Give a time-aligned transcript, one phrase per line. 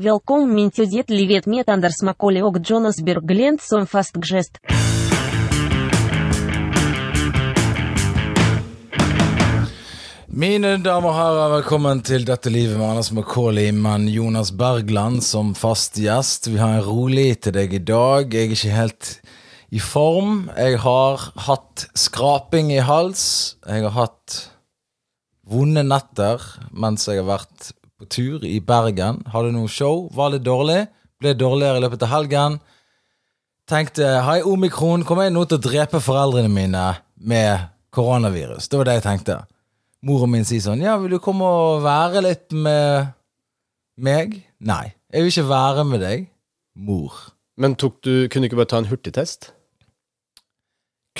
[0.00, 0.70] Velkommen min
[1.08, 4.56] livet mitt Anders Macaulay og Jonas Berglent som fast gest.
[10.32, 15.52] Mine damer og herrer, velkommen til Dette livet med Anders Macaulay, men Jonas Bergland som
[15.52, 16.48] fast gjest.
[16.48, 18.32] Vi har en rolig til deg i dag.
[18.32, 19.10] Jeg er ikke helt
[19.68, 20.48] i form.
[20.56, 23.58] Jeg har hatt skraping i hals.
[23.68, 24.38] Jeg har hatt
[25.44, 26.40] vonde netter
[26.72, 29.20] mens jeg har vært på tur i Bergen.
[29.28, 30.86] Hadde noe show, var litt dårlig.
[31.20, 32.56] Ble dårligere i løpet av helgen.
[33.68, 36.86] Tenkte hei, omikron, kommer jeg nå til å drepe foreldrene mine
[37.20, 38.70] med koronavirus?
[38.70, 39.36] Det var det jeg tenkte.
[40.08, 43.12] Moren min sier sånn Ja, vil du komme og være litt med
[44.00, 44.40] meg?
[44.64, 44.94] Nei.
[45.12, 46.26] Jeg vil ikke være med deg.
[46.80, 47.20] Mor.
[47.60, 49.50] Men tok du, kunne du ikke bare ta en hurtigtest?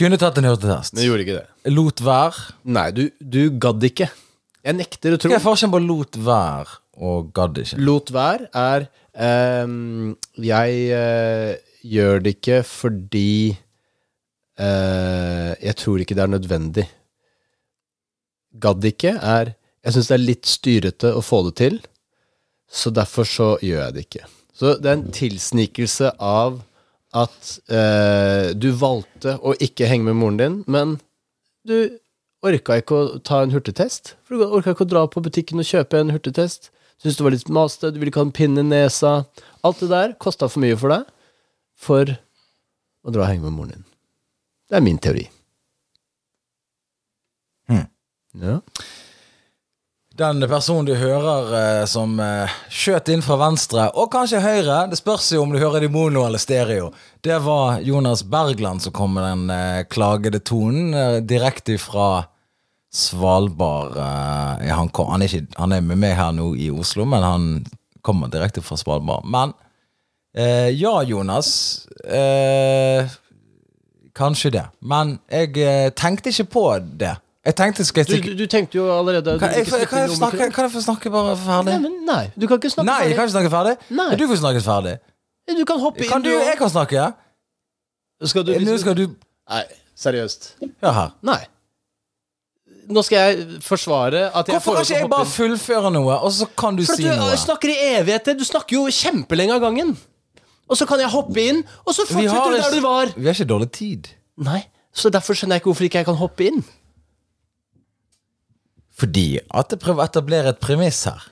[0.00, 0.96] Kunne tatt en hurtigtest.
[0.96, 1.74] Men gjorde ikke det.
[1.74, 2.54] Lot være.
[2.72, 4.08] Nei, du, du gadd ikke.
[4.64, 5.28] Jeg nekter å tro.
[5.32, 7.80] Hva er forskjellen på lot være og gadd ikke?
[7.80, 8.86] Lot være er
[9.64, 10.14] um,
[10.44, 11.52] Jeg uh,
[11.86, 13.56] gjør det ikke fordi
[14.60, 16.86] uh, Jeg tror ikke det er nødvendig.
[18.60, 21.78] Gadd ikke er Jeg syns det er litt styrete å få det til,
[22.68, 24.26] så derfor så gjør jeg det ikke.
[24.52, 26.58] Så det er en tilsnikelse av
[27.16, 30.98] at uh, du valgte å ikke henge med moren din, men
[31.66, 31.96] du
[32.44, 34.14] orka ikke å ta en hurtigtest.
[34.24, 36.70] For du orka ikke å dra på butikken og kjøpe en hurtigtest.
[37.00, 39.22] Syns du var litt maste, du ville ikke ha en pinne i nesa.
[39.64, 41.06] Alt det der kosta for mye for deg
[41.80, 42.16] for
[43.00, 43.86] å dra og henge med moren din.
[44.68, 45.24] Det er min teori.
[47.70, 47.86] Hmm.
[48.36, 48.58] Ja.
[50.20, 54.98] Den personen du hører eh, som eh, skjøt inn fra venstre, og kanskje høyre, det
[55.00, 56.90] spørs jo om du hører det i mono eller stereo,
[57.24, 62.26] det var Jonas Bergland som kom med den eh, klagede tonen direkte fra
[62.90, 63.96] Svalbard.
[63.96, 67.06] Eh, ja, han, kom, han, er ikke, han er med meg her nå i Oslo,
[67.08, 67.48] men han
[68.02, 69.26] kommer direkte fra Svalbard.
[69.30, 69.54] Men
[70.34, 71.86] eh, ja, Jonas.
[72.04, 73.10] Eh,
[74.16, 74.64] kanskje det.
[74.80, 77.14] Men jeg eh, tenkte ikke på det.
[77.46, 80.10] Jeg tenkte skal Du, jeg du, du tenkte jo allerede kan jeg, kan, ikke jeg,
[80.10, 81.72] snakke, kan jeg få snakke bare ferdig?
[81.72, 83.72] Nei, men nei, du kan ikke snakke Nei, jeg kan ikke snakke ferdig.
[83.96, 84.08] Nei.
[84.20, 84.92] Du får snakke ferdig.
[84.98, 85.60] ferdig.
[85.60, 87.06] Du kan hoppe Kan inn, du, jeg kan snakke.
[88.28, 89.62] Skal du Nå skal du Nei,
[89.98, 90.52] seriøst.
[90.82, 91.16] Ja, her.
[91.26, 91.40] Nei.
[92.90, 96.48] Nå skal jeg forsvare at jeg Hvorfor kan ikke jeg bare fullføre noe, og så
[96.58, 97.36] kan du For si du noe?
[97.38, 98.34] snakker i evigheter.
[98.38, 99.92] Du snakker jo kjempelenge av gangen.
[100.70, 103.12] Og så kan jeg hoppe inn, og så fortsetter du der du var.
[103.16, 104.10] vi har ikke dårlig tid.
[104.38, 104.60] Nei,
[104.94, 106.60] så derfor skjønner jeg ikke hvorfor ikke jeg kan hoppe inn.
[109.00, 111.22] Fordi at jeg prøver å etablere et premiss her.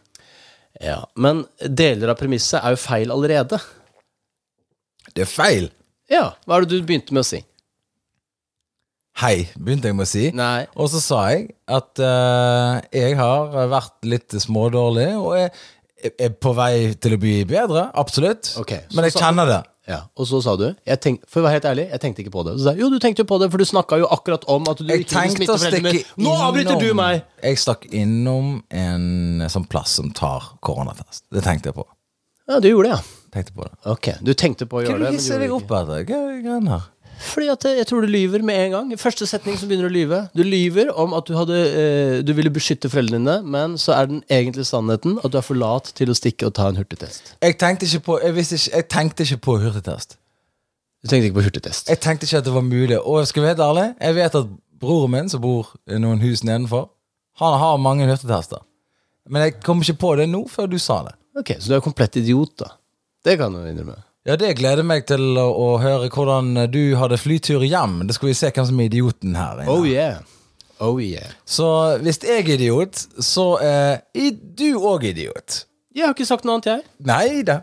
[0.83, 3.59] Ja, Men deler av premisset er jo feil allerede.
[5.15, 5.71] Det er feil.
[6.11, 7.43] Ja, Hva er det du begynte med å si?
[9.19, 10.29] Hei, begynte jeg med å si.
[10.31, 10.69] Nei.
[10.79, 16.53] Og så sa jeg at uh, jeg har vært litt smådårlig, og jeg er på
[16.55, 17.89] vei til å bli bedre.
[17.99, 18.53] Absolutt.
[18.63, 19.59] Okay, Men jeg kjenner det.
[19.89, 22.33] Ja, Og så sa du jeg tenk, For å være helt ærlig, jeg tenkte ikke
[22.35, 22.59] på det.
[22.59, 24.69] Så sa jeg, jo, du tenkte jo på det, for du snakka jo akkurat om
[24.69, 26.17] at du Jeg ikke smitte foreldrene mine.
[26.27, 27.23] Nå avbryter du meg!
[27.41, 31.25] Jeg stakk innom en sånn plass som tar koronatest.
[31.33, 31.89] Det tenkte jeg på.
[32.49, 33.25] Ja, du gjorde det, ja.
[33.33, 33.75] Tenkte på det.
[33.97, 35.73] Ok, Du tenkte på å gjøre det, det men du gjorde det ikke.
[35.73, 36.07] Hva er
[36.45, 36.87] greia her?
[37.19, 38.93] Fordi at jeg tror du lyver med en gang.
[39.01, 40.21] Første setning som begynner å lyve.
[40.39, 44.11] Du lyver om at du, hadde, eh, du ville beskytte foreldrene dine, men så er
[44.11, 47.35] den egentlige sannheten at du er for lat til å stikke og ta en hurtigtest.
[47.43, 50.19] Jeg tenkte ikke på Jeg, visste ikke, jeg tenkte ikke på hurtigtest.
[51.03, 51.91] Du tenkte ikke på hurtigtest.
[51.91, 52.99] Jeg tenkte ikke at det var mulig.
[52.99, 56.89] Og skal vi være jeg vet at broren min, som bor noen hus nedenfor,
[57.39, 58.63] han har mange hurtigtester.
[59.29, 61.15] Men jeg kom ikke på det nå før du sa det.
[61.39, 62.73] Ok, Så du er komplett idiot, da.
[63.25, 63.99] Det kan du innrømme.
[64.29, 68.03] Ja, Det gleder meg til å, å høre hvordan du hadde flytur hjem.
[68.05, 69.63] Det skal vi se hvem som er idioten her.
[69.63, 69.73] inne.
[69.73, 70.19] Oh yeah.
[70.85, 71.33] Oh yeah.
[71.49, 71.65] Så
[72.05, 74.03] hvis jeg er idiot, så er
[74.59, 75.63] du òg idiot.
[75.97, 76.85] Jeg har ikke sagt noe annet, jeg.
[77.09, 77.63] Nei da.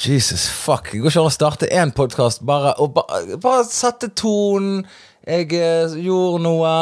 [0.00, 0.92] Jesus fuck.
[0.92, 4.84] Det går ikke an å starte én podkast bare og bare, bare sette tonen.
[5.26, 6.74] Jeg eh, gjorde noe.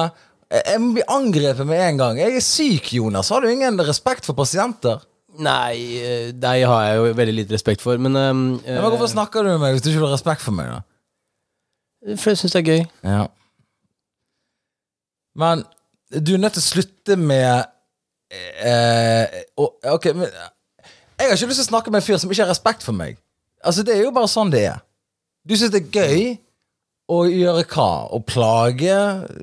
[0.53, 2.20] Jeg, jeg må bli angrepet med en gang.
[2.20, 3.32] Jeg er syk, Jonas.
[3.32, 5.00] Har du ingen respekt for pasienter?
[5.38, 9.06] Nei, eh, deg har jeg jo veldig lite respekt for, men ehm, Ja, men hvorfor
[9.12, 10.73] snakker du med meg hvis du ikke har respekt for meg?
[10.73, 10.81] da?
[12.08, 12.82] eh, For jeg syns det er gøy.
[13.06, 13.26] Ja.
[15.38, 15.62] Men
[16.11, 17.69] du er nødt til å slutte med
[18.32, 19.43] eh,
[19.93, 22.50] Ok, men Jeg har ikke lyst til å snakke med en fyr som ikke har
[22.52, 23.19] respekt for meg.
[23.64, 24.82] Altså, Det er jo bare sånn det er.
[25.49, 26.37] Du syns det er gøy
[27.08, 27.87] å gjøre hva?
[28.12, 28.96] Å plage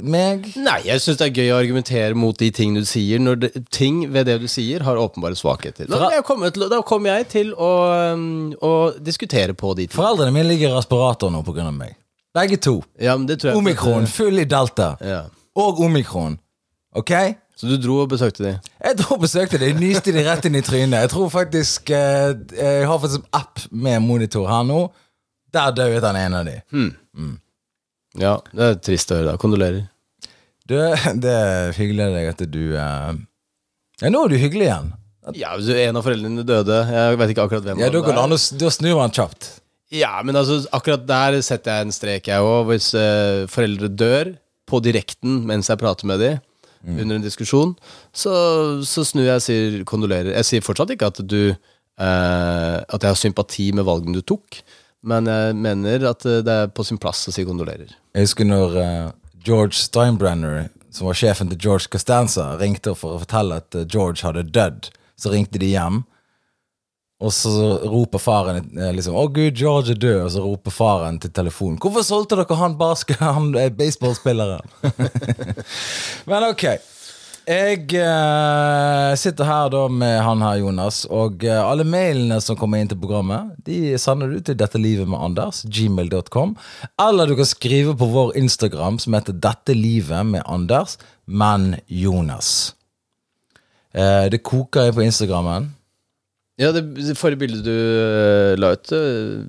[0.06, 0.51] meg?
[0.62, 3.50] Nei, jeg syns det er gøy å argumentere mot de ting du sier, når det,
[3.73, 5.88] ting ved det du sier, har åpenbare svakheter.
[5.89, 6.25] Da, Fra- jeg
[6.85, 7.71] kommer jeg til å,
[8.13, 9.97] um, å diskutere på de tingene.
[9.97, 11.71] Foreldrene mine ligger i respirator nå pga.
[11.73, 11.95] meg.
[12.35, 12.83] Begge to.
[13.00, 14.06] Ja, men det tror jeg Omikron.
[14.11, 14.91] Full i delta.
[15.01, 15.23] Ja.
[15.56, 16.38] Og omikron.
[16.95, 17.11] Ok?
[17.56, 18.51] Så du dro og besøkte de?
[18.83, 21.06] Jeg dro og besøkte det, nyste de rett inn i trynet.
[21.06, 24.81] Jeg tror faktisk eh, Jeg har faktisk en app med monitor her nå.
[25.56, 26.57] Der døde han ene av de.
[28.21, 29.33] Ja, det er trist å høre.
[29.33, 29.88] da Kondolerer.
[30.67, 30.75] Du,
[31.23, 33.12] det er hyggelig deg at du eh,
[34.01, 34.94] Ja, nå er du hyggelig igjen.
[35.38, 38.03] Ja, hvis en av foreldrene døde Jeg vet ikke akkurat hvem Ja, av Da dem
[38.06, 38.25] går det er.
[38.27, 39.47] an å s- Da snur han kjapt.
[39.95, 42.65] Ja, men altså, akkurat der setter jeg en strek, jeg òg.
[42.71, 44.31] Hvis eh, foreldre dør
[44.69, 46.41] på direkten mens jeg prater med dem
[46.85, 47.71] under en diskusjon,
[48.13, 48.31] så,
[48.85, 50.35] så snur jeg og sier kondolerer.
[50.38, 54.59] Jeg sier fortsatt ikke at du eh, At jeg har sympati med valgene du tok,
[55.06, 57.94] men jeg mener at eh, det er på sin plass å si kondolerer.
[58.16, 59.13] Jeg husker når uh,
[59.46, 64.25] George Steinbrenner, som var sjefen til George Costanza, ringte for å fortelle at eh, George
[64.25, 64.92] hadde dødd.
[65.16, 66.02] Så ringte de hjem,
[67.24, 67.52] og så
[67.88, 72.04] roper faren liksom 'Å, gud, George er død', og så roper faren til telefonen 'Hvorfor
[72.04, 74.68] solgte dere han basket, han er baseballspilleren?'
[76.30, 76.66] Men ok.
[77.45, 82.81] Jeg eh, sitter her da med han her, Jonas, og eh, alle mailene som kommer
[82.81, 86.56] inn til programmet, de sender du til dette livet med Anders, gmail.com.
[87.06, 90.97] Eller du kan skrive på vår Instagram, som heter Dette livet med Anders,
[91.30, 92.74] men Jonas.
[93.94, 95.75] Eh, det koker jeg på Instagrammen.
[96.56, 99.42] Ja, det, det forrige bildet du eh, la ut eh,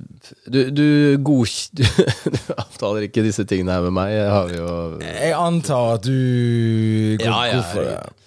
[0.50, 0.87] Du, du,
[1.23, 1.85] god, du,
[2.35, 4.11] du avtaler ikke disse tingene her med meg.
[4.17, 4.70] Jeg har jo
[5.05, 6.17] Jeg antar at du
[7.20, 8.23] går Ja, ja, Hvorfor, det.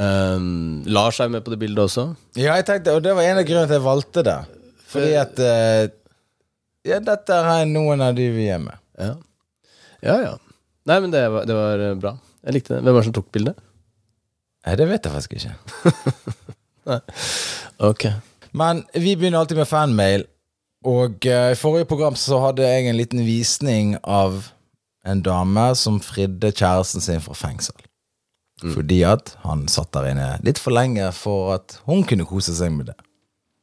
[0.00, 2.06] Um, Lars er med på det bildet også.
[2.38, 4.38] Ja, jeg tenkte, og det var en av grunnene til at jeg valgte det.
[4.88, 5.82] Fordi at uh,
[6.88, 8.80] Ja, dette er noen av de vi er med.
[8.96, 9.10] Ja,
[10.00, 10.14] ja.
[10.24, 10.32] ja.
[10.88, 12.14] Nei, men det var, det var bra.
[12.46, 12.80] Jeg likte det.
[12.80, 13.60] Hvem var det som tok bildet?
[14.64, 16.56] Nei, det vet jeg faktisk ikke.
[17.90, 18.06] Ok.
[18.52, 20.26] Men vi begynner alltid med fanmail.
[20.86, 24.46] Og uh, i forrige program så hadde jeg en liten visning av
[25.04, 27.76] en dame som fridde kjæresten sin fra fengsel.
[28.60, 32.74] Fordi at han satt der inne litt for lenge for at hun kunne kose seg
[32.74, 32.96] med det.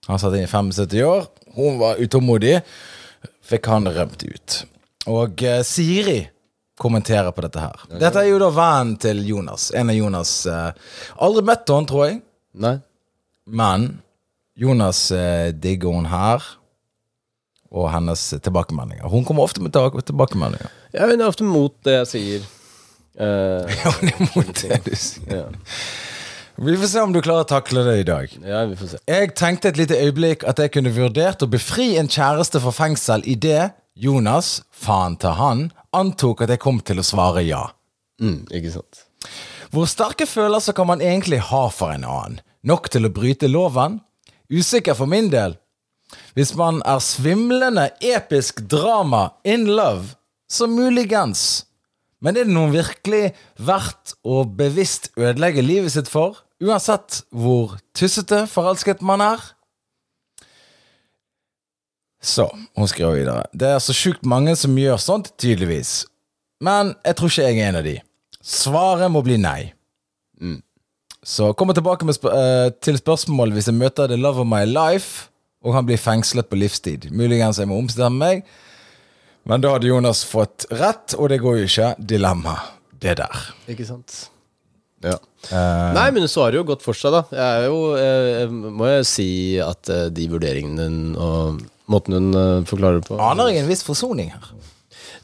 [0.07, 1.27] Han satt inne i 75 år,
[1.57, 2.55] hun var utålmodig,
[3.45, 4.57] fikk han rømt ut.
[5.09, 6.19] Og uh, Siri
[6.77, 7.85] kommenterer på dette her.
[7.97, 9.71] Dette er jo da vennen til Jonas.
[9.77, 10.69] En av Jonas uh,
[11.25, 12.19] Aldri møtt henne, tror jeg.
[12.57, 12.77] Nei?
[13.47, 14.01] Men
[14.59, 16.43] Jonas eh, digger hun her,
[17.71, 19.07] og hennes tilbakemeldinger.
[19.11, 19.73] Hun kommer ofte med
[20.07, 20.69] tilbakemeldinger.
[20.95, 22.45] Ja, hun er ofte mot det jeg sier.
[23.17, 25.31] Eh, Hun er mot det du sier.
[25.39, 25.45] ja.
[26.61, 28.29] Vi får se om du klarer å takle det i dag.
[28.45, 28.99] ja, vi får se.
[29.09, 33.25] Jeg tenkte et lite øyeblikk at jeg kunne vurdert å befri en kjæreste fra fengsel
[33.25, 37.63] idet Jonas, faen ta han, antok at jeg kom til å svare ja.
[38.21, 39.01] Mm, ikke sant.
[39.73, 42.37] Hvor sterke følelser kan man egentlig ha for en annen?
[42.65, 43.99] Nok til å bryte loven?
[44.49, 45.57] Usikker for min del.
[46.37, 50.15] Hvis man er svimlende episk drama in love,
[50.49, 51.65] så muligens.
[52.23, 56.39] Men er det noen virkelig verdt å bevisst ødelegge livet sitt for?
[56.63, 59.43] Uansett hvor tussete forelsket man er?
[62.23, 63.43] Så, hun skriver videre.
[63.53, 66.07] Det er så sjukt mange som gjør sånt, tydeligvis.
[66.63, 67.97] Men jeg tror ikke jeg er en av de.
[68.41, 69.73] Svaret må bli nei.
[71.27, 74.61] Så kommer tilbake med sp uh, til spørsmålet hvis jeg møter the love of my
[74.63, 75.27] life,
[75.59, 77.09] og han blir fengslet på livstid.
[77.11, 78.45] Muligens jeg må omstemme meg,
[79.47, 81.89] men da hadde Jonas fått rett, og det går jo ikke.
[81.99, 82.55] Dilemma,
[83.03, 83.43] det der.
[83.67, 84.15] Ikke sant?
[85.03, 85.17] Ja.
[85.51, 87.25] Uh, Nei, men hun svarer jo godt for seg, da.
[87.35, 89.29] Jeg er jo, eh, jeg må jeg si
[89.63, 90.87] at de vurderingene
[91.19, 91.59] og
[91.91, 92.31] måten hun
[92.67, 94.47] forklarer det på aner jeg en viss forsoning her.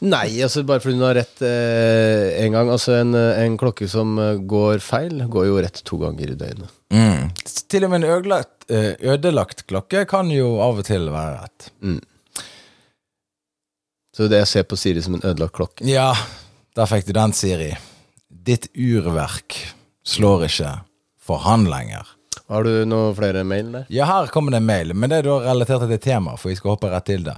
[0.04, 2.72] Nei, altså bare fordi hun har rett eh, en gang.
[2.74, 6.40] Altså en, eh, en klokke som eh, går feil, går jo rett to ganger i
[6.40, 6.74] døgnet.
[6.94, 7.30] Mm.
[7.72, 11.70] Til og med en ødelagt, eh, ødelagt klokke kan jo av og til være rett.
[14.14, 15.88] Så det jeg ser på Siri som en ødelagt klokke.
[15.88, 16.12] Ja,
[16.76, 17.72] der fikk du den, Siri.
[18.28, 19.56] Ditt urverk
[20.04, 20.74] slår ikke
[21.24, 22.12] for han lenger.
[22.52, 23.88] Har du noen flere mail der?
[23.94, 26.60] Ja, her kommer det en mail, men det er da relatert til tema, for vi
[26.60, 27.38] skal hoppe rett til det.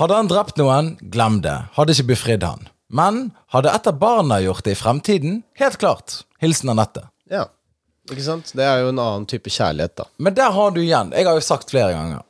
[0.00, 1.56] Hadde han drept noen, glem det.
[1.76, 2.68] Hadde ikke befridd han.
[2.92, 5.40] Men hadde et av barna gjort det i fremtiden?
[5.60, 6.22] Helt klart.
[6.42, 7.06] Hilsen Anette.
[7.32, 7.46] Ja.
[8.10, 8.50] Ikke sant?
[8.56, 10.08] Det er jo en annen type kjærlighet, da.
[10.18, 12.24] Men der har du igjen, jeg har jo sagt flere ganger,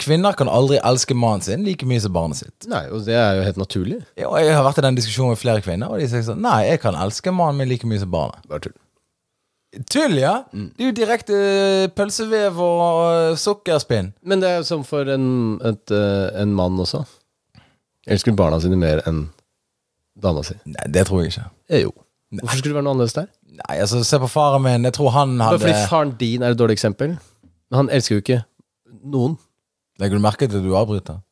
[0.00, 2.68] kvinner kan aldri elske mannen sin like mye som barnet sitt.
[2.70, 3.98] Nei, og det er jo helt naturlig.
[4.16, 6.40] Ja, og jeg har vært i den diskusjonen med flere kvinner, og de sier sånn
[6.44, 8.46] Nei, jeg kan elske mannen min like mye som barnet.
[8.50, 8.76] Bare tull.
[9.90, 10.32] Tull, ja!
[10.50, 14.10] Det er jo direkte eh, pølsevev og eh, sukkerspinn.
[14.26, 15.28] Men det er jo som for en,
[15.62, 17.04] et, eh, en mann også.
[18.10, 19.28] Elsker barna sine mer enn
[20.20, 20.56] dama si.
[20.66, 21.46] Nei, det tror jeg ikke.
[21.70, 21.94] Eh, jo.
[22.34, 23.30] Hvorfor skulle det være noe annerledes der?
[23.60, 24.86] Nei, altså, se på faren min.
[24.90, 27.14] Jeg tror han Bare hadde fordi faren din er et dårlig eksempel.
[27.70, 28.42] Men han elsker jo ikke
[29.06, 29.38] noen.
[30.02, 31.22] Legger du merke til at du avbryter?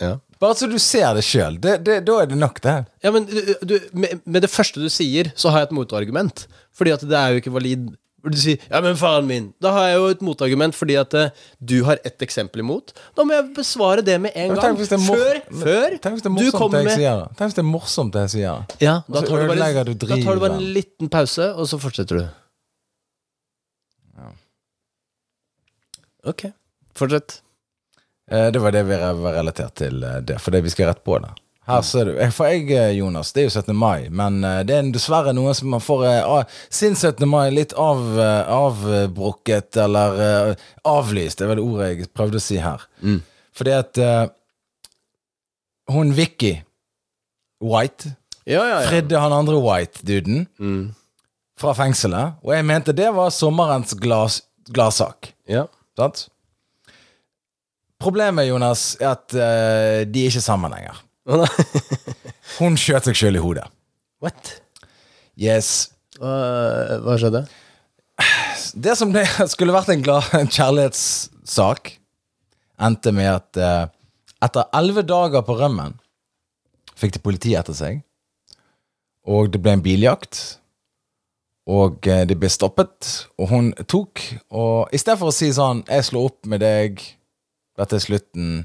[0.00, 0.16] Ja.
[0.42, 1.60] Bare så du ser det sjøl.
[1.62, 2.74] Da er det nok, det.
[3.04, 3.36] Ja, men du,
[3.68, 6.46] du, med, med det første du sier, så har jeg et motargument.
[6.76, 7.90] Fordi at det er jo ikke valid
[8.22, 9.52] du sier 'ja, men faen min'.
[9.60, 12.92] Da har jeg jo et motargument fordi at uh, du har ett eksempel imot.
[13.16, 14.76] Da må jeg besvare det med en gang.
[14.78, 17.26] det Før, før det du kommer det med.
[17.36, 18.62] Tenk hvis det er morsomt det jeg sier.
[18.80, 21.66] Ja, Og da tar, du bare, du da tar du bare en liten pause, og
[21.66, 22.28] så fortsetter du.
[26.24, 26.46] Ok.
[26.94, 27.42] Fortsett.
[28.30, 31.18] Eh, Det var det vi var relatert til eh, det, fordi vi skal rett på
[31.18, 31.32] det.
[31.68, 32.16] Her ser du.
[32.34, 33.76] For jeg, eh, Jonas, det er jo 17.
[33.78, 37.22] mai, men eh, det er dessverre noe som man får uh, sin 17.
[37.30, 42.42] mai litt av, eh, avbrukket, eller uh, avlyst, det var det ordet jeg prøvde å
[42.42, 42.82] si her.
[43.54, 44.24] Fordi at uh,
[45.94, 46.56] hun Vicky
[47.62, 48.10] White
[48.46, 48.88] Ja, ja, ja.
[48.90, 50.94] fridde han andre White-duden Mm.
[51.62, 54.40] fra fengselet, og jeg mente det var sommerens glas,
[54.72, 55.30] gladsak.
[55.46, 55.68] ja.
[55.94, 56.24] Sant?
[58.02, 60.96] Problemet, Jonas, er at de er ikke sammen lenger.
[62.58, 63.66] Hun skjøt seg sjøl i hodet.
[64.22, 64.56] What?
[65.38, 65.92] Yes.
[66.18, 66.32] Hva,
[67.02, 67.44] hva skjedde?
[68.74, 71.94] Det som det skulle vært en, glad, en kjærlighetssak,
[72.82, 73.84] endte med at eh,
[74.42, 75.94] etter elleve dager på rømmen
[76.98, 78.02] fikk de politiet etter seg.
[79.28, 80.40] Og det ble en biljakt.
[81.70, 84.18] Og eh, de ble stoppet, og hun tok
[84.50, 86.98] Og i stedet for å si sånn 'Jeg slår opp med deg,
[87.78, 88.64] dette er slutten',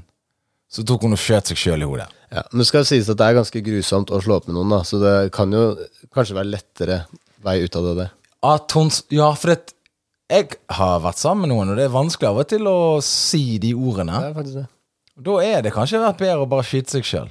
[0.68, 2.08] så tok hun og skjøt seg sjøl i hodet.
[2.28, 4.74] Ja, men Det skal sies at det er ganske grusomt å slå opp med noen,
[4.74, 5.64] da, så det kan jo
[6.14, 6.98] kanskje være lettere
[7.44, 7.94] vei ut av det.
[8.02, 8.08] det.
[8.44, 9.74] At hun Ja, for det,
[10.28, 13.56] jeg har vært sammen med noen, og det er vanskelig av og til å si
[13.62, 14.20] de ordene.
[14.20, 14.66] Det er faktisk det.
[15.28, 17.30] Da er det kanskje vært bedre å bare skyte seg sjøl.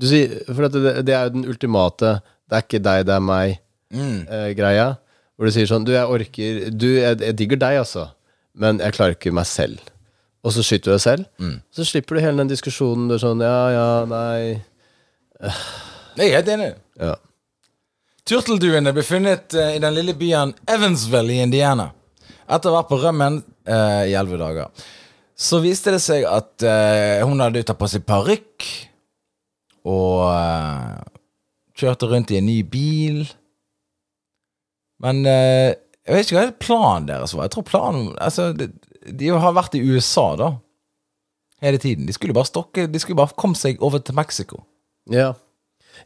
[0.00, 3.14] Du sier, for at det, det er jo den ultimate 'det er ikke deg, det
[3.14, 4.86] er meg'-greia.
[5.36, 8.10] hvor du sier sånn 'Du, jeg orker Du, jeg, jeg digger deg, altså,
[8.54, 9.80] men jeg klarer ikke meg selv'.
[10.42, 11.26] Og så skyter du deg selv.
[11.70, 13.08] Så slipper du hele den diskusjonen.
[13.08, 14.62] Du er sånn 'Ja, ja, nei'
[16.16, 16.74] Jeg er helt enig.
[17.00, 17.14] ja.
[18.24, 21.88] Turtelduen er befunnet eh, i den lille byen Evansville i Indiana.
[22.48, 24.68] Etter å ha vært på rømmen eh, i elleve dager.
[25.34, 28.68] Så viste det seg at eh, hun hadde tatt på seg parykk
[29.90, 31.02] og eh,
[31.74, 33.24] kjørte rundt i en ny bil.
[35.02, 35.74] Men eh,
[36.06, 37.48] jeg vet ikke hva planen deres var.
[37.48, 38.70] Jeg tror planen Altså, de,
[39.06, 40.52] de har vært i USA, da.
[41.62, 42.06] Hele tiden.
[42.08, 44.64] De skulle bare stokke De skulle bare komme seg over til Mexico.
[45.10, 45.32] Ja.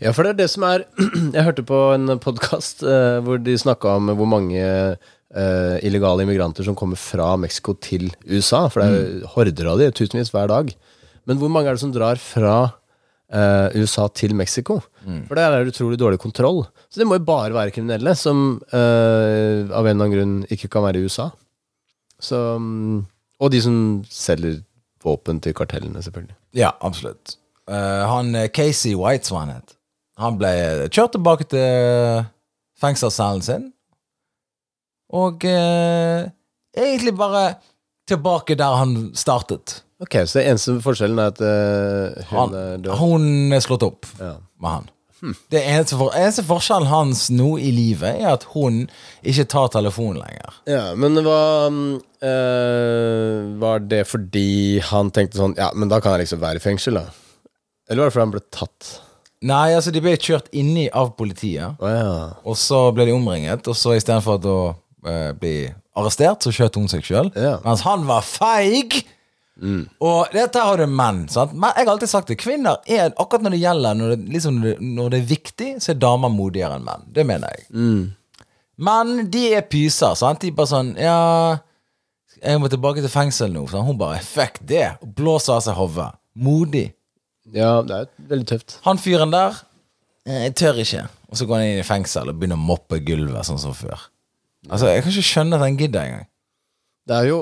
[0.01, 0.87] ja, for det er det som er
[1.37, 6.65] Jeg hørte på en podkast eh, hvor de snakka om hvor mange eh, illegale immigranter
[6.65, 8.67] som kommer fra Mexico til USA.
[8.73, 10.73] For det er jo horder av de, tusenvis hver dag.
[11.27, 12.57] Men hvor mange er det som drar fra
[13.33, 14.81] eh, USA til Mexico?
[15.29, 16.65] For der er det utrolig dårlig kontroll.
[16.91, 20.71] Så det må jo bare være kriminelle som eh, av en eller annen grunn ikke
[20.73, 21.31] kan være i USA.
[22.23, 23.01] Så, mm,
[23.41, 23.77] og de som
[24.11, 24.61] selger
[25.05, 26.35] våpen til kartellene, selvfølgelig.
[26.57, 27.37] Ja, absolutt.
[27.69, 29.75] Uh, han eh, Casey White, som han het,
[30.19, 30.51] han ble
[30.89, 32.25] kjørt tilbake til
[32.81, 33.67] fengselscellen sin.
[35.13, 36.27] Og uh,
[36.77, 37.43] egentlig bare
[38.09, 39.83] tilbake der han startet.
[40.03, 42.97] Ok, så eneste forskjellen er at uh, hun Han, er død?
[43.01, 44.35] hun er slått opp Ja.
[44.61, 44.89] med han.
[45.51, 48.83] Det eneste, for, eneste forskjellen hans nå i livet er at hun
[49.27, 50.59] ikke tar telefonen lenger.
[50.69, 51.41] Ja, men hva
[51.73, 56.61] mm, eh, Var det fordi han tenkte sånn Ja, men da kan jeg liksom være
[56.61, 57.07] i fengsel, da?
[57.89, 58.93] Eller var det fordi han ble tatt?
[59.47, 61.77] Nei, altså de ble kjørt inni av politiet.
[61.79, 62.15] Oh, ja.
[62.49, 65.59] Og så ble de omringet, og så istedenfor å øh, bli
[65.97, 67.29] arrestert, så skjøt hun seg sjøl.
[67.37, 67.59] Ja.
[67.65, 69.05] Mens han var feig!
[69.57, 71.23] Og dette har du menn.
[71.33, 71.55] Sant?
[71.57, 72.37] Men jeg har alltid sagt det.
[72.43, 74.59] Kvinner er akkurat når det gjelder Når det, liksom,
[74.97, 77.07] når det er viktig, så er damer modigere enn menn.
[77.17, 77.69] Det mener jeg.
[78.77, 80.13] Men de er pyser.
[80.19, 80.43] Sant?
[80.45, 81.17] De bare sånn Ja,
[82.43, 83.65] jeg må tilbake til fengsel nå.
[83.73, 83.89] Sant?
[83.89, 84.91] Hun bare fuck det.
[85.01, 86.11] Og blåser av seg hodet.
[86.37, 86.91] Modig.
[87.57, 88.75] ja, det er veldig tøft.
[88.85, 89.55] Han fyren der
[90.29, 91.07] eh, Jeg tør ikke.
[91.33, 94.05] Og så går han inn i fengsel og begynner å moppe gulvet sånn som før.
[94.69, 96.27] Altså, Jeg kan ikke skjønne at han gidder engang.
[97.09, 97.39] Det er jo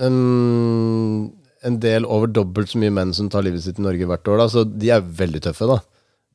[0.00, 1.30] en,
[1.66, 4.42] en del over dobbelt så mye menn som tar livet sitt i Norge hvert år,
[4.42, 5.80] da, så de er veldig tøffe, da.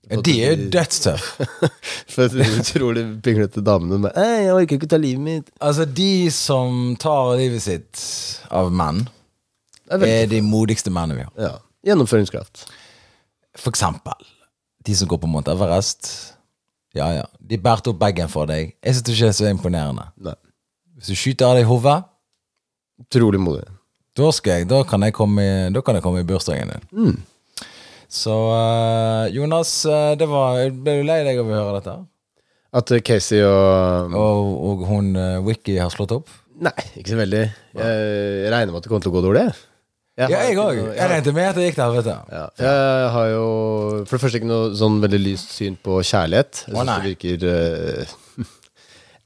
[0.06, 1.48] De er jo dødstøffe.
[2.14, 5.50] For de utrolig pinglete damene med 'Jeg orker ikke ta livet mitt'.
[5.58, 8.04] Altså, de som tar livet sitt
[8.54, 9.08] av menn,
[9.90, 11.34] er er de modigste mennene vi har.
[11.42, 11.56] Ja.
[11.90, 12.68] Gjennomføringskraft.
[13.58, 14.30] For eksempel
[14.86, 16.12] de som går på Mount Everest.
[16.96, 17.26] Ja, ja.
[17.40, 18.76] De bærte opp bagen for deg.
[18.84, 20.10] Jeg synes ikke det er så imponerende.
[20.22, 20.36] Nei.
[20.96, 21.98] Hvis du skyter av deg hodet,
[23.02, 23.66] Utrolig modig.
[24.16, 27.18] da, skal jeg, da, kan jeg komme i, da kan jeg komme i bursdagen din.
[28.08, 31.96] Så eh, Jonas, eh, det var, ble du lei deg av å høre dette?
[32.76, 36.32] At eh, Casey og Og, og hun uh, Wiki har slått opp?
[36.56, 37.46] Nei, ikke så veldig.
[37.76, 39.50] Jeg regner med at det kommer til å gå dårlig.
[40.16, 40.78] Ja, jeg òg.
[40.96, 42.14] Jeg regnet med at det gikk til helvete.
[42.32, 43.48] Ja, jeg har jo
[44.06, 46.62] for det første ikke noe sånn veldig lyst syn på kjærlighet.
[46.70, 48.14] Jeg syns det virker eh,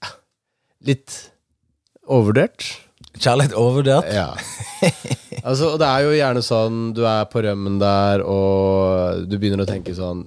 [0.89, 1.17] litt
[2.09, 2.65] overvurdert.
[3.19, 4.09] Kjærlighet overvurdert.
[4.13, 4.29] Ja.
[5.43, 9.65] altså, og det er jo gjerne sånn du er på rømmen der, og du begynner
[9.65, 10.25] å tenke sånn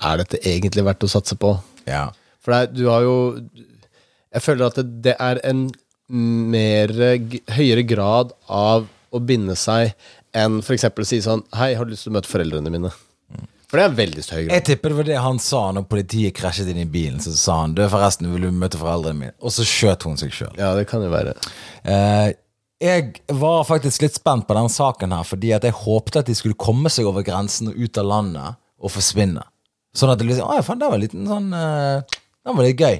[0.00, 1.54] Er dette egentlig verdt å satse på?
[1.88, 2.10] Ja.
[2.44, 3.16] For det du har jo
[4.34, 5.68] Jeg føler at det, det er en
[6.10, 6.90] mer
[7.54, 9.94] høyere grad av å binde seg
[10.36, 10.88] enn f.eks.
[10.90, 12.92] å si sånn Hei, har du lyst til å møte foreldrene mine?
[13.70, 14.52] For det er veldig høy grad.
[14.56, 17.20] Jeg tipper det var det han sa når politiet krasjet inn i bilen.
[17.22, 19.34] Så sa han du forresten vil du møte foreldrene mine.
[19.38, 20.56] Og så skjøt hun seg sjøl.
[20.58, 21.36] Ja, det kan jo være.
[21.86, 22.32] Eh,
[22.82, 26.34] jeg var faktisk litt spent på den saken her, fordi at jeg håpte at de
[26.34, 29.44] skulle komme seg over grensen og ut av landet og forsvinne.
[29.94, 32.66] Sånn at det liksom Å ja, faen, det var en liten sånn eh, Den var
[32.66, 32.98] litt gøy.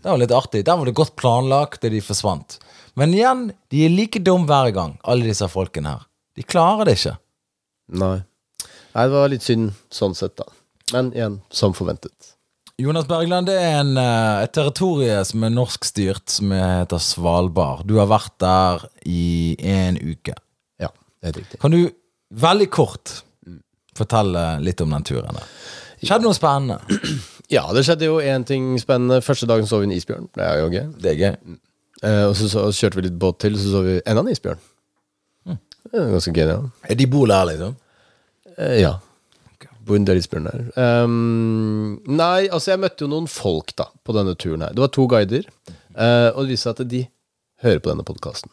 [0.00, 0.62] Det var litt artig.
[0.64, 2.56] Den var det godt planlagt, da de forsvant.
[2.96, 6.06] Men igjen, de er like dum hver gang, alle disse folkene her.
[6.38, 7.16] De klarer det ikke.
[8.00, 8.16] Nei.
[8.96, 10.46] Nei, det var litt synd sånn sett, da.
[10.94, 12.32] Men igjen, som forventet.
[12.80, 17.86] Jonas Bergland, det er en, eh, et territorium som er norskstyrt, som heter Svalbard.
[17.88, 20.32] Du har vært der i en uke.
[20.80, 20.88] Ja,
[21.20, 21.60] det er riktig.
[21.60, 21.90] Kan du
[22.32, 23.22] veldig kort
[23.96, 25.46] fortelle litt om den turen der?
[26.02, 26.80] Skjedde noe spennende?
[27.46, 29.20] Ja, det skjedde jo én ting spennende.
[29.22, 30.24] Første dagen så vi en isbjørn.
[30.34, 30.86] Det er jo gøy.
[30.98, 31.58] Det er gøy.
[32.02, 34.64] Eh, og så, så kjørte vi litt båt til, så så vi enda en isbjørn.
[35.46, 36.56] Det er ganske gøy, det.
[36.90, 36.96] Ja.
[36.98, 37.76] De bor der, liksom?
[38.58, 38.96] Eh, ja.
[39.86, 40.62] Der.
[40.82, 44.72] Ehm, nei, altså jeg møtte jo noen folk da på denne turen her.
[44.74, 45.46] Det var to guider,
[45.94, 47.02] uh, og det viste seg at de
[47.62, 48.50] hører på denne podkasten.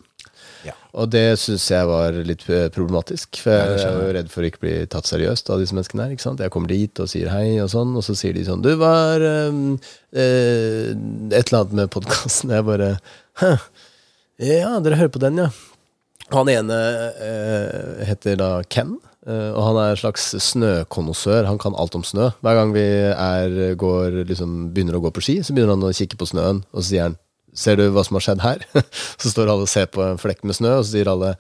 [0.64, 0.76] Ja.
[0.96, 4.48] Og det syns jeg var litt eh, problematisk, for jeg er jo redd for å
[4.48, 6.14] ikke bli tatt seriøst av disse menneskene her.
[6.16, 6.44] ikke sant?
[6.44, 9.24] Jeg kommer dit og sier hei, og sånn, og så sier de sånn Du var
[9.50, 10.88] um, uh,
[11.34, 12.54] et eller annet med podkasten.
[12.56, 12.94] Jeg bare
[13.42, 13.56] Hæ?
[14.44, 15.50] Ja, dere hører på den, ja.
[16.32, 16.80] Han ene
[17.18, 18.96] uh, heter da Ken,
[19.28, 21.48] eh, og han er en slags snøkonnoissør.
[21.50, 22.30] Han kan alt om snø.
[22.46, 25.94] Hver gang vi er, går, liksom, begynner å gå på ski, så begynner han å
[25.96, 27.20] kikke på snøen, og så sier han
[27.54, 28.64] Ser du hva som har skjedd her?
[29.22, 31.36] så står alle og ser på en flekk med snø, og så sier alle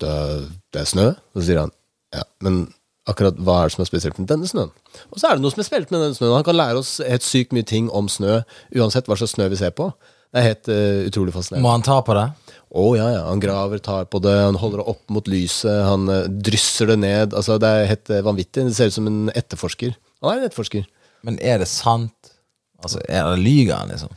[0.00, 1.10] det er, det er snø.
[1.34, 1.74] Og så sier han
[2.16, 2.62] ja, men
[3.08, 4.72] akkurat hva er det som er spesielt med denne snøen?
[5.12, 6.36] Og så er det noe som er spesielt med denne snøen.
[6.36, 8.40] Han kan lære oss helt sykt mye ting om snø,
[8.76, 9.90] uansett hva slags snø vi ser på.
[10.28, 11.64] Det er helt uh, utrolig fascinerende.
[11.64, 12.26] Må han ta på det?
[12.68, 13.24] Å ja, ja.
[13.30, 16.98] Han graver, tar på det, han holder det opp mot lyset, han eh, drysser det
[17.00, 17.36] ned.
[17.36, 18.66] Altså, det er helt eh, vanvittig.
[18.68, 19.94] Det ser ut som en etterforsker.
[20.20, 20.88] Han er en etterforsker.
[21.26, 22.34] Men er det sant?
[22.78, 24.12] Altså, er det Lyger han, liksom?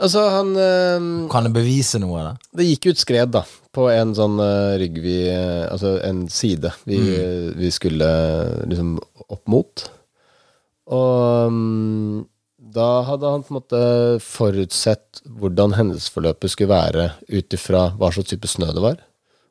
[0.00, 2.34] Altså, han eh, Kan det bevise noe Da?
[2.56, 2.68] det?
[2.70, 3.42] Gikk ut skred, da,
[3.74, 6.98] på en sånn uh, rygg vi uh, Altså en side vi,
[7.58, 8.08] vi skulle
[8.70, 9.84] liksom opp mot.
[10.90, 12.22] Og mm,
[12.74, 13.82] da hadde han på en måte
[14.24, 19.00] forutsett hvordan hendelsesforløpet skulle være ut ifra hva slags type snø det var.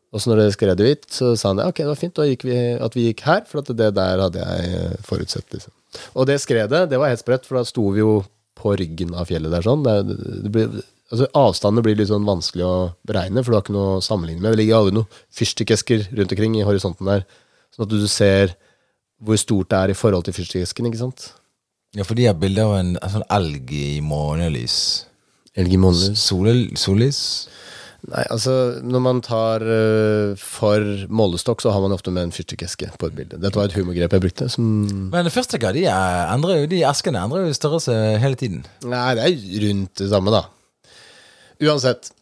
[0.09, 2.47] Og så når det skredet hvitt, så sa han ok, det var fint da gikk
[2.47, 5.45] vi, at vi gikk her, for det der hadde jeg eh, forutsett.
[5.53, 5.73] liksom.
[6.15, 8.21] Og det skredet, det var helt spredt, for da sto vi jo
[8.59, 9.85] på ryggen av fjellet der sånn.
[9.85, 10.79] Det, det blir,
[11.11, 12.77] altså Avstandene blir litt sånn vanskelig å
[13.07, 14.55] beregne, for du har ikke noe å sammenligne med.
[14.55, 17.27] Det ligger aldri noen fyrstikkesker rundt omkring i horisonten der,
[17.75, 18.57] sånn at du ser
[19.19, 21.29] hvor stort det er i forhold til fyrstikkesken, ikke sant?
[21.97, 24.75] Ja, for de har bilde av en, en sånn elg i månelys.
[25.57, 26.19] Elg i månelys?
[26.21, 27.21] Sole, sollys?
[28.07, 28.53] Nei, altså,
[28.85, 33.17] når man tar uh, for målestokk, så har man ofte med en fyrstikkeske på et
[33.17, 33.39] bilde.
[33.41, 34.69] Dette var et humorgrep jeg brukte, som
[35.11, 38.61] Men første de, er- endrer jo, de eskene endrer jo størrelse hele tiden.
[38.87, 40.45] Nei, det er rundt det samme, da.
[41.59, 42.13] Uansett.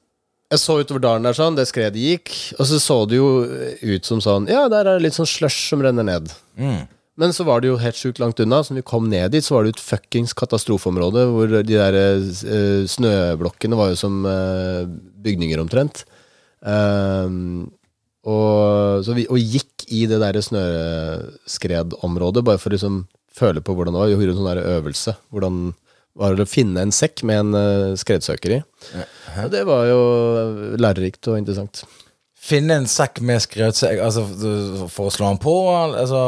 [0.48, 4.06] Jeg så utover dalen der sånn, det skredet gikk, og så så det jo ut
[4.08, 6.32] som sånn Ja, der er det litt sånn slush som renner ned.
[6.56, 6.86] Mm.
[7.18, 9.46] Men så var det jo helt sjukt langt unna, så når vi kom ned dit,
[9.46, 14.86] så var det et fuckings katastrofeområde, hvor de der uh, snøblokkene var jo som uh,
[15.26, 16.04] bygninger omtrent.
[16.62, 17.72] Um,
[18.28, 23.02] og, så vi, og gikk i det der snøskredområdet, bare for å liksom
[23.38, 24.12] føle på hvordan det var.
[24.12, 25.12] Vi gjorde en sånn der øvelse.
[25.34, 25.56] Hvordan
[26.18, 28.60] var det å finne en sekk med en uh, skredsøker i.
[29.44, 30.00] Og det var jo
[30.82, 31.84] lærerikt og interessant.
[32.48, 34.02] Finne en sekk med skredsøker?
[34.06, 34.24] altså,
[34.94, 35.56] for å slå den på?
[35.74, 36.22] Altså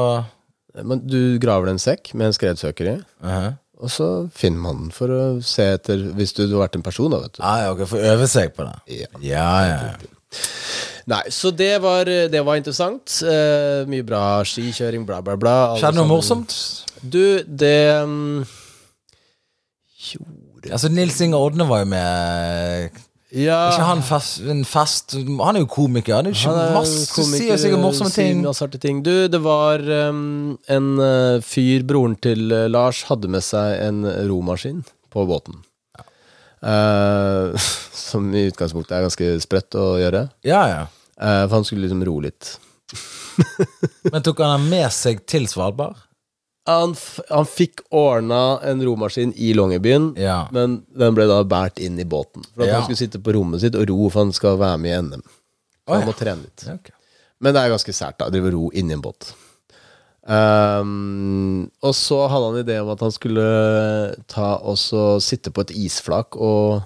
[0.77, 2.99] Men du graver en sekk med en skredsøker i.
[3.25, 4.05] uh Og så
[4.35, 7.21] finner man den for å se etter Hvis du, du har vært en person, da,
[7.23, 7.43] vet du.
[7.47, 8.75] ah, ja, ok, For å øve seg på det?
[8.99, 9.11] Ja.
[9.23, 10.15] Ja, ja, ja.
[11.09, 13.15] Nei, så det var, det var interessant.
[13.25, 15.55] Eh, mye bra skikjøring, bla, bla, bla.
[15.79, 16.53] Skjedde noe morsomt?
[17.01, 18.43] Du, det um,
[20.09, 22.99] Gjorde Altså, Nils Inge Odne var jo med.
[23.29, 26.15] Ja, ikke han fast, en fest Han er jo komiker.
[26.17, 28.41] Han er jo han er masse, komiker, sier sikkert morsomme ting.
[28.81, 29.01] ting.
[29.05, 34.01] Du, det var um, en uh, fyr, broren til uh, Lars, hadde med seg en
[34.31, 34.81] romaskin
[35.13, 35.61] på båten.
[36.59, 37.67] Eh,
[38.09, 40.25] som i utgangspunktet er ganske sprøtt å gjøre.
[40.47, 40.81] Ja, ja.
[41.19, 42.55] For han skulle liksom ro litt.
[44.11, 45.99] Men tok han den med seg til Svalbard?
[46.69, 46.93] Han,
[47.31, 50.43] han fikk ordna en romaskin i Longyearbyen, Ja.
[50.53, 52.45] men den ble da båret inn i båten.
[52.53, 52.73] For at Ja.
[52.79, 55.23] han skulle sitte på rommet sitt og ro, for han skal være med i NM.
[55.89, 56.63] Oh, Han må trene litt.
[56.67, 56.91] Ja, ok.
[57.41, 58.29] Men det er ganske sært, da.
[58.29, 59.31] Drive og ro inni en båt.
[60.29, 63.45] Um, og så hadde han idé om at han skulle
[64.29, 66.83] ta også sitte på et isflak og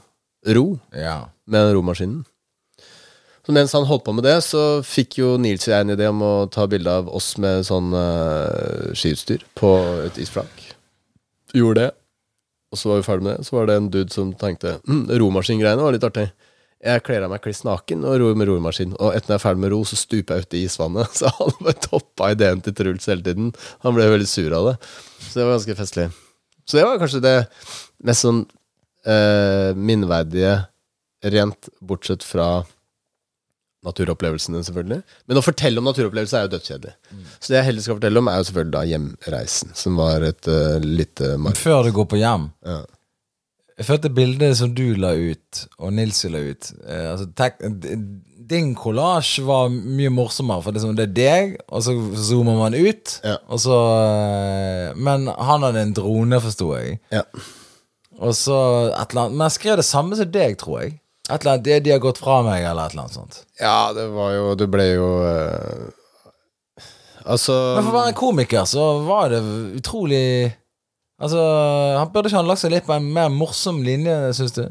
[0.48, 1.26] ro Ja.
[1.46, 2.26] med den romaskinen.
[3.44, 6.08] Så mens han holdt på med det, så fikk jo Nils og jeg en idé
[6.08, 9.72] om å ta bilde av oss med sånn uh, skiutstyr på
[10.06, 10.64] et isflak.
[11.54, 11.90] Gjorde det.
[12.74, 13.48] Og så var vi ferdig med det.
[13.50, 16.30] Så var det en dude som tenkte mm, romaskingreiene var litt artig.
[16.84, 18.96] Jeg kler av meg kliss naken og ror med romaskin.
[18.98, 21.12] Og etter jeg er ferdig med ro, så stuper jeg uti isvannet.
[21.20, 23.54] Så han bare toppa ideen til Truls hele tiden.
[23.86, 24.76] Han ble veldig sur av det.
[25.20, 26.08] Så det var ganske festlig.
[26.64, 27.38] Så det var kanskje det
[28.08, 28.42] mest sånn
[29.08, 30.58] uh, minneverdige,
[31.24, 32.48] rent bortsett fra
[33.84, 35.04] naturopplevelsene, selvfølgelig.
[35.28, 36.96] Men å fortelle om naturopplevelser er jo dødskjedelig.
[37.38, 40.50] Så det jeg heller skal fortelle om, er jo selvfølgelig da hjemreisen, som var et
[40.50, 41.62] uh, lite marked.
[41.62, 42.84] før du går på hjem Ja.
[43.74, 47.26] Jeg følte bildet som du la ut, og Nilsi la ut eh, altså,
[48.54, 51.96] Din kollasj var mye morsommere, for det er, det deg, og så
[52.28, 53.16] zoomer man ut.
[53.26, 53.40] Ja.
[53.58, 57.00] Så, eh, men han hadde en drone, forsto jeg.
[57.16, 57.24] Ja.
[58.22, 58.58] Og så
[58.92, 61.00] et eller annet Men jeg skrev det samme som deg, tror jeg.
[61.34, 63.40] Et eller annet, det De har gått fra meg, eller et eller annet sånt.
[63.60, 65.90] ja, det var jo Du ble jo uh,
[67.26, 69.40] Altså Men for å være en komiker, så var det
[69.80, 70.26] utrolig
[71.24, 71.40] Altså,
[71.98, 74.64] han Burde ikke han lagt seg litt på en mer morsom linje, syns du?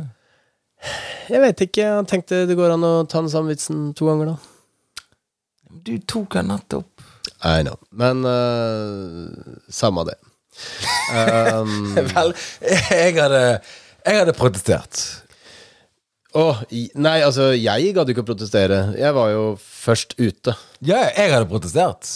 [1.31, 1.85] Jeg vet ikke.
[1.87, 5.07] Jeg tenkte det går an å ta den samme vitsen to ganger, da.
[5.87, 7.07] Du tok den nettopp.
[7.47, 7.79] I know.
[7.95, 9.31] Men uh,
[9.73, 10.19] samme det.
[11.13, 12.31] Um, Vel,
[12.65, 13.41] jeg hadde
[14.05, 15.01] Jeg hadde protestert.
[16.39, 16.63] Åh,
[16.97, 18.79] nei, altså, jeg gadd ikke å protestere.
[18.97, 20.55] Jeg var jo først ute.
[20.81, 22.09] Ja, jeg hadde protestert,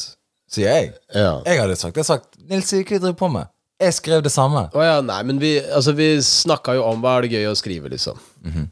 [0.49, 0.95] sier jeg.
[1.13, 1.43] Ja.
[1.45, 3.53] Jeg hadde sagt, jeg hadde sagt Nils, hva driver du på med?
[3.77, 4.63] Jeg skrev det samme.
[4.73, 7.59] Oh, ja, nei, men vi, altså, vi snakka jo om hva er det gøy å
[7.59, 8.17] skrive, liksom.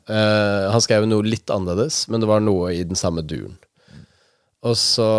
[0.09, 3.59] Eh, han skrev noe litt annerledes, men det var noe i den samme duren.
[4.65, 5.11] Og så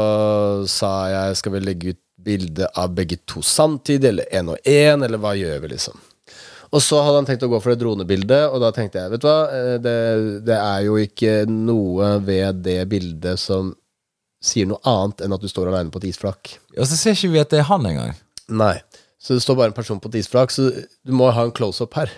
[0.65, 5.05] sa jeg skal vi legge ut bilde av begge to samtidig, eller én og én,
[5.05, 6.01] eller hva gjør vi, liksom.
[6.75, 9.23] Og så hadde han tenkt å gå for det dronebildet, og da tenkte jeg, vet
[9.23, 9.95] du hva, eh, det,
[10.47, 13.71] det er jo ikke noe ved det bildet som
[14.43, 16.57] sier noe annet enn at du står aleine på et isflak.
[16.75, 18.13] Og så ser ikke vi at det er han engang.
[18.51, 18.75] Nei.
[19.21, 21.95] Så det står bare en person på et isflak, så du må ha en close-up
[21.97, 22.11] her.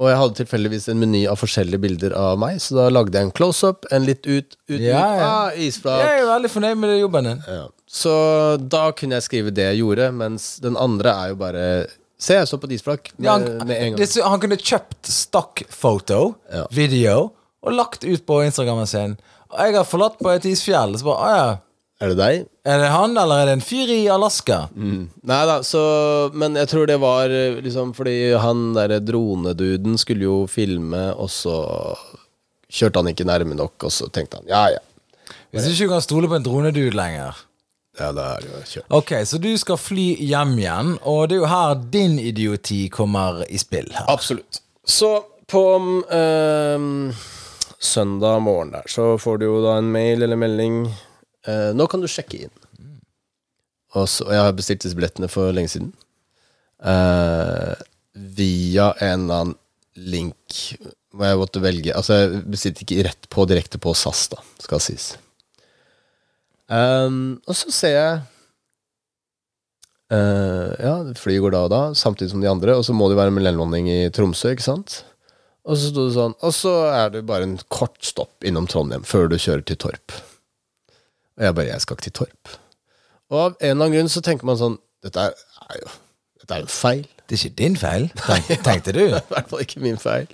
[0.00, 3.28] Og jeg hadde tilfeldigvis en meny av forskjellige bilder av meg, så da lagde jeg
[3.28, 6.00] en close-up, en litt ut, ut, Ja, ut, ah, isflak.
[6.00, 7.44] Jeg er jo veldig fornøyd med det jobben din.
[7.58, 7.66] Ja.
[7.98, 8.14] Så
[8.72, 11.66] da kunne jeg skrive det jeg gjorde, mens den andre er jo bare
[12.24, 14.00] Se, jeg så på isflak med, Ja, han, med en gang.
[14.00, 16.20] det, han kunne kjøpt stock-foto,
[16.52, 16.64] Ja.
[16.72, 17.30] video,
[17.64, 19.18] og lagt ut på Instagrammen sin.
[19.52, 20.96] Og jeg har forlatt på et isfjell.
[20.98, 21.52] Så bare, ja.
[22.02, 22.46] Er det deg?
[22.66, 24.64] Er det han, eller er det en fyr i Alaska?
[24.74, 30.26] Nei da, så Men jeg tror det var eh, liksom fordi han derre droneduden skulle
[30.26, 31.54] jo filme, og så
[32.74, 34.82] kjørte han ikke nærme nok, og så tenkte han ja, ja.
[35.54, 37.36] Hvis ikke du kan stole på en dronedude lenger.
[37.98, 38.88] Ja, da er det jo kjørt.
[38.98, 43.44] Ok, så du skal fly hjem igjen, og det er jo her din idioti kommer
[43.46, 43.86] i spill.
[43.94, 44.08] her.
[44.10, 44.60] Absolutt.
[44.84, 45.12] Så
[45.50, 45.62] på
[46.10, 47.12] ehm,
[47.78, 50.84] søndag morgen der, så får du jo da en mail eller melding.
[51.46, 52.54] Eh, nå kan du sjekke inn.
[53.94, 55.92] Og, så, og jeg har bestilt disse billettene for lenge siden.
[56.82, 57.74] Eh,
[58.14, 59.58] via en eller annen
[59.94, 60.58] link
[61.14, 64.82] hvor jeg måtte velge Altså, jeg bestilte ikke rett på direkte på SAS, da, skal
[64.82, 65.12] sies.
[66.72, 68.20] Ehm, og så ser jeg
[70.14, 73.18] uh, Ja, flyet går da og da, samtidig som de andre, og så må det
[73.18, 75.02] være en mellomlanding i Tromsø, ikke sant?
[75.64, 79.04] Og så sto det sånn Og så er det bare en kort stopp innom Trondheim
[79.08, 80.16] før du kjører til Torp.
[81.38, 82.56] Og jeg bare Jeg skal ikke til Torp.
[83.32, 85.36] Og av en eller annen grunn så tenker man sånn Dette er,
[85.68, 85.92] er jo
[86.42, 87.04] Dette er jo feil.
[87.24, 88.10] Det er ikke din feil,
[88.68, 89.00] tenkte du.
[89.08, 90.26] I hvert fall ikke min feil.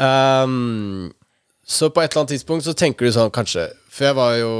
[0.00, 1.10] Ehm,
[1.68, 4.52] så på et eller annet tidspunkt så tenker du sånn, kanskje For jeg var jo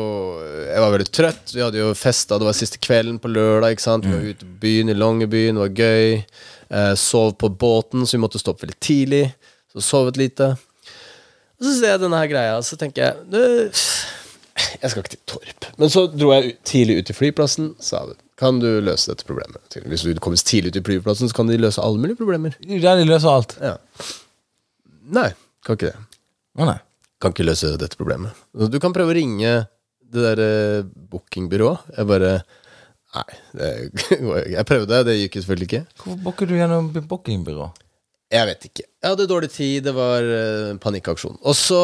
[0.68, 1.54] Jeg var veldig trøtt.
[1.54, 3.72] Vi hadde jo festa, det var siste kvelden på lørdag.
[3.72, 4.04] ikke sant?
[4.04, 6.24] Vi var ute på byen i Longyearbyen, det var gøy.
[6.68, 9.24] Eh, sov på båten, så vi måtte stoppe veldig tidlig.
[9.72, 10.50] Så sovet lite.
[11.58, 13.40] Og så ser jeg denne her greia, så tenker jeg «Du,
[14.82, 15.68] Jeg skal ikke til Torp.
[15.78, 17.70] Men så dro jeg ut, tidlig ut til flyplassen.
[17.82, 18.04] Sa
[18.38, 19.78] kan du løse dette problemet?
[19.90, 22.54] Hvis du kommer tidlig ut til flyplassen, så kan de løse alle mulige problemer.
[22.68, 23.56] Er der de løser alt.
[23.58, 23.72] Ja.
[25.18, 25.32] Nei,
[25.66, 26.04] kan ikke det.
[26.58, 26.76] Å nei.
[27.18, 28.36] Kan ikke løse dette problemet.
[28.54, 29.52] Du kan prøve å ringe
[30.08, 31.92] det der eh, bookingbyrået.
[31.96, 32.32] Jeg bare
[33.16, 33.24] Nei,
[33.56, 33.68] det
[34.20, 34.52] går ikke.
[34.52, 35.84] Jeg prøvde, det gikk selvfølgelig ikke.
[36.02, 37.68] Hvorfor booker du gjennom bookingbyrå?
[38.28, 38.84] Jeg vet ikke.
[38.84, 41.38] Jeg hadde dårlig tid, det var eh, panikkaksjon.
[41.40, 41.82] Og så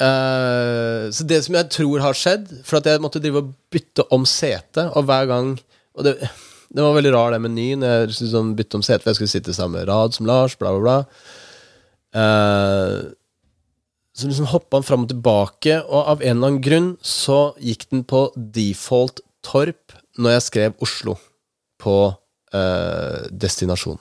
[0.00, 4.06] Eh, så det som jeg tror har skjedd For at jeg måtte drive og bytte
[4.16, 5.50] om sete, og hver gang
[5.92, 6.14] Og det,
[6.72, 7.84] det var veldig rar det menyen.
[7.84, 10.70] Jeg liksom bytte om sete, for jeg skulle sitte i samme rad som Lars, bla,
[10.72, 11.26] bla, bla.
[12.22, 12.94] Eh,
[14.16, 17.88] så liksom hoppa han fram og tilbake, og av en eller annen grunn så gikk
[17.92, 21.14] den på default Torp når jeg skrev Oslo
[21.80, 21.94] på
[22.52, 24.00] eh, destinasjon.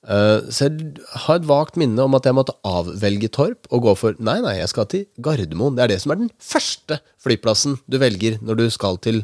[0.00, 0.94] Eh, så jeg
[1.26, 4.56] har et vagt minne om at jeg måtte avvelge Torp og gå for Nei, nei,
[4.60, 5.76] jeg skal til Gardermoen.
[5.76, 9.22] Det er det som er den første flyplassen du velger når du skal til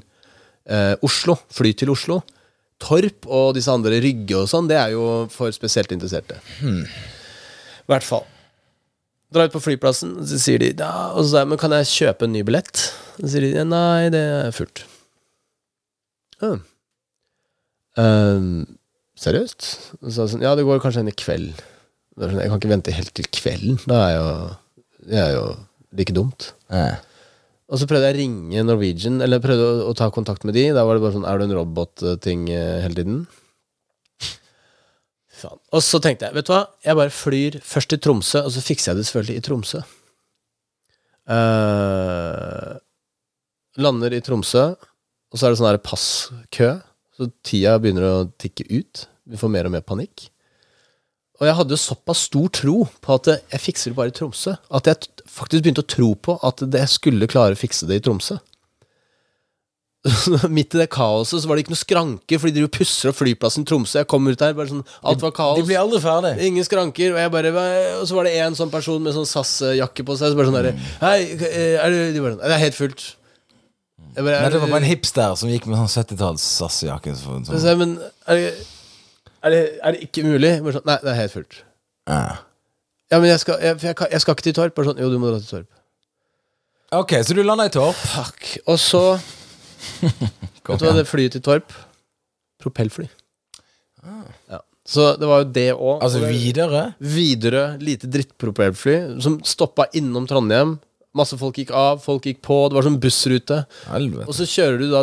[0.69, 1.39] eh, Oslo.
[1.55, 2.21] Fly til Oslo.
[2.83, 6.43] Torp og disse andre Rygge og sånn, det er jo for spesielt interesserte.
[6.61, 8.27] I hvert fall.
[9.35, 11.91] Drar ut på flyplassen, så sier de ja, og så sier jeg, men kan jeg
[11.91, 12.83] kjøpe en ny billett?
[13.19, 14.85] Så sier de nei, det er fullt.
[16.43, 16.61] Uh.
[17.99, 18.51] Ehm,
[19.19, 19.71] seriøst?
[20.03, 21.65] Og så er jeg sånn, ja, det går kanskje en i kveld.
[22.17, 23.81] Sånn, jeg kan ikke vente helt til kvelden.
[23.89, 24.29] Da er jo,
[25.11, 25.45] det er jo
[25.97, 26.53] like dumt.
[26.71, 26.95] Eh.
[27.67, 30.69] Og så prøvde jeg å ringe Norwegian, eller prøvde å, å ta kontakt med de.
[30.77, 33.25] Da var det bare sånn, er du en robot-ting eh, hele tiden?
[35.37, 35.61] Faen.
[35.77, 38.65] Og så tenkte jeg, vet du hva, jeg bare flyr først til Tromsø, og så
[38.65, 39.83] fikser jeg det selvfølgelig i Tromsø.
[41.27, 42.77] Uh,
[43.83, 44.69] lander i Tromsø,
[45.33, 46.71] og så er det sånn her passkø,
[47.17, 49.07] så tida begynner å tikke ut.
[49.27, 50.29] Vi får mer og mer panikk.
[51.37, 54.55] Og jeg hadde jo såpass stor tro på at jeg fikser det bare i Tromsø,
[54.57, 58.05] at jeg faktisk begynte å tro på at jeg skulle klare å fikse det i
[58.07, 58.39] Tromsø.
[60.57, 63.17] Midt i det kaoset så var det ikke noe skranke, fordi de driver pusser opp
[63.19, 63.99] flyplassen i Tromsø.
[64.03, 65.59] Jeg kom ut der, bare sånn, alt var kaos.
[65.59, 66.33] De blir aldri ferdig.
[66.47, 67.53] Ingen skranker, og jeg bare
[68.01, 70.33] Og så var det en sånn person med sånn SAS-jakke på seg.
[70.33, 71.19] Så bare sånn derre Hei,
[71.81, 73.07] er du De bare Det er helt fullt.
[74.17, 77.13] Bare, Nei, er det var bare en hipster som gikk med sånn 70-talls SAS-jakke.
[77.19, 77.79] så- Så Sånn.
[77.83, 78.53] Men er det,
[79.45, 80.53] er, det, er det ikke mulig?
[80.73, 81.63] Sånn, Nei, det er helt fullt.
[82.09, 82.39] Ja
[83.11, 84.75] Ja, men jeg skal, jeg, jeg, jeg skal ikke til Torp.
[84.75, 85.69] Bare sånn, jo, du må dra til Torp.
[86.97, 87.95] Ok, så du landa i Torp.
[87.99, 88.59] Fuck.
[88.71, 89.03] Og så
[90.67, 91.75] Vet du hva det flyet til Torp?
[92.63, 93.07] Propellfly.
[94.51, 94.61] Ja.
[94.87, 96.03] Så det var jo det òg.
[96.05, 96.83] Altså videre?
[97.03, 100.77] Widerøe, lite drittpropellfly, som stoppa innom Trondheim.
[101.17, 102.59] Masse folk gikk av, folk gikk på.
[102.69, 103.63] Det var sånn bussrute.
[103.91, 104.29] Helvete.
[104.31, 105.03] Og så kjører du da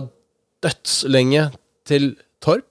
[0.64, 1.50] dødslenge
[1.90, 2.70] til Torp.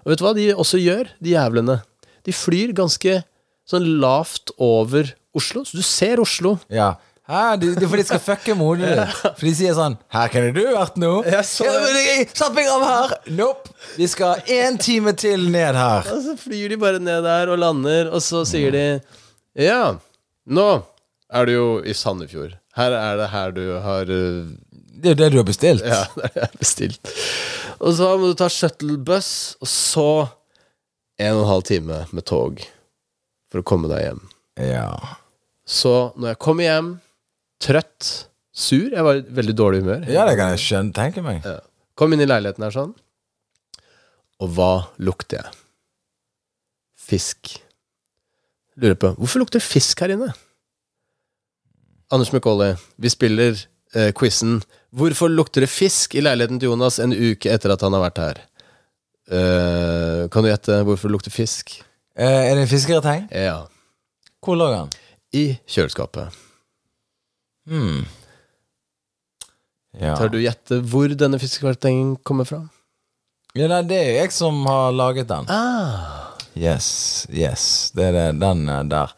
[0.00, 1.80] Og vet du hva de også gjør, de jævlene?
[2.24, 3.20] De flyr ganske
[3.68, 6.56] sånn lavt over Oslo, så du ser Oslo.
[6.72, 6.94] Ja.
[7.30, 9.18] Hæ, de, de, for de skal fucke med hodet ditt.
[9.22, 11.12] For de sier sånn 'Her kunne du vært nå'.
[11.30, 13.12] Jeg så ja, men jeg satt meg av her!
[13.38, 13.70] Nope.
[13.94, 16.08] Vi skal én time til ned her.
[16.10, 18.86] Og så flyr de bare ned der og lander, og så sier de
[19.54, 19.98] Ja,
[20.50, 20.66] nå
[21.30, 22.56] er du jo i Sandefjord.
[22.74, 25.86] Her er det her du har uh, Det er det du har bestilt.
[25.86, 27.12] Ja, det er bestilt.
[27.78, 30.08] Og så må du ta shuttlebuss, og så
[31.20, 32.58] en og en halv time med tog
[33.52, 34.20] for å komme deg hjem.
[34.58, 34.90] Ja.
[35.68, 36.90] Så når jeg kommer hjem,
[37.60, 38.10] trøtt,
[38.60, 40.04] sur Jeg var i veldig dårlig humør.
[40.10, 41.44] Ja, det kan jeg skjønne, tenke meg.
[41.46, 41.60] Ja.
[41.98, 42.92] Kom inn i leiligheten her sånn.
[44.40, 45.58] Og hva lukter jeg?
[47.10, 47.54] Fisk.
[48.80, 50.30] Lurer på hvorfor lukter fisk her inne?
[52.10, 53.54] Anders McCauley, vi spiller
[53.94, 57.94] eh, quizen 'Hvorfor lukter det fisk i leiligheten til Jonas en uke etter at han
[57.94, 58.40] har vært her?'
[59.30, 61.76] Eh, kan du gjette hvorfor det lukter fisk?
[62.18, 63.28] Eh, er det en fiskereteng?
[63.30, 63.68] Ja.
[64.42, 64.90] Hvor lå han?
[65.32, 66.34] I kjøleskapet.
[67.70, 68.04] Hmm.
[70.00, 70.14] Ja.
[70.18, 72.60] Tør du gjette hvor denne fiskeretengen kommer fra?
[73.58, 75.48] ja, nei, det er jeg som har laget den.
[75.50, 76.34] Ah.
[76.54, 77.90] Yes, yes.
[77.94, 79.14] Det er det, den eh, der.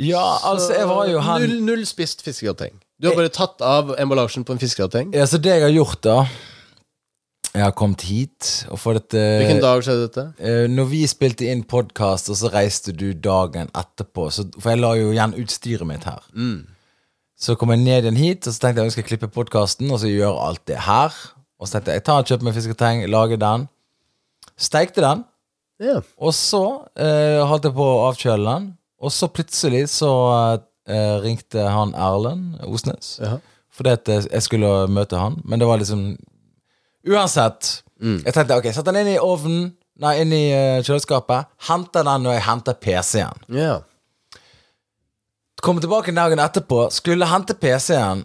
[0.00, 2.78] Ja, altså, jeg var jo han Null, null spist fiskegrateng.
[3.00, 5.12] Du har bare tatt av emballasjen på en fiskegrateng.
[5.16, 6.16] Ja, så det jeg har gjort, da
[7.50, 10.24] Jeg har kommet hit og fått dette Hvilken dag skjedde dette?
[10.38, 14.80] Eh, Når vi spilte inn podkast, og så reiste du dagen etterpå så, For jeg
[14.84, 16.24] la jo igjen utstyret mitt her.
[17.40, 20.02] Så kom jeg ned igjen hit, og så tenkte jeg jeg skal klippe podkasten, og
[20.02, 21.14] så gjøre alt det her.
[21.60, 23.64] Og så tenkte jeg jeg tar og kjøper meg fisketeng, lager den.
[24.60, 25.22] Steikte den.
[25.80, 26.00] Ja.
[26.20, 26.60] Og så
[27.00, 28.66] eh, holdt jeg på å avkjøle den.
[29.00, 30.10] Og så plutselig så
[30.84, 33.14] eh, ringte han Erlend Osnes.
[33.24, 33.38] Ja.
[33.72, 35.38] Fordi at jeg jeg skulle møte han.
[35.48, 36.10] Men det var liksom
[37.08, 37.78] Uansett.
[38.00, 41.48] Jeg tenkte ok, sett den inn i ovnen, nei, inn i eh, kjøleskapet.
[41.70, 43.46] Henter den når jeg henter PC-en.
[43.56, 43.78] ja.
[45.60, 48.24] Komme tilbake dagen etterpå, skulle hente PC-en.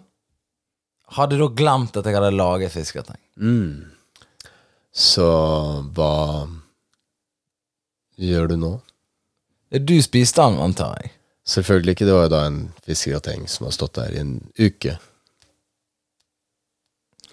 [1.16, 3.20] Hadde da glemt at jeg hadde laget fisketeng.
[4.96, 5.26] Så
[5.94, 6.14] hva
[8.16, 8.72] gjør du nå?
[9.76, 11.12] Du spiste den, antar jeg.
[11.46, 12.06] Selvfølgelig ikke.
[12.08, 14.96] Det var jo da en fiskegrateng som har stått der i en uke.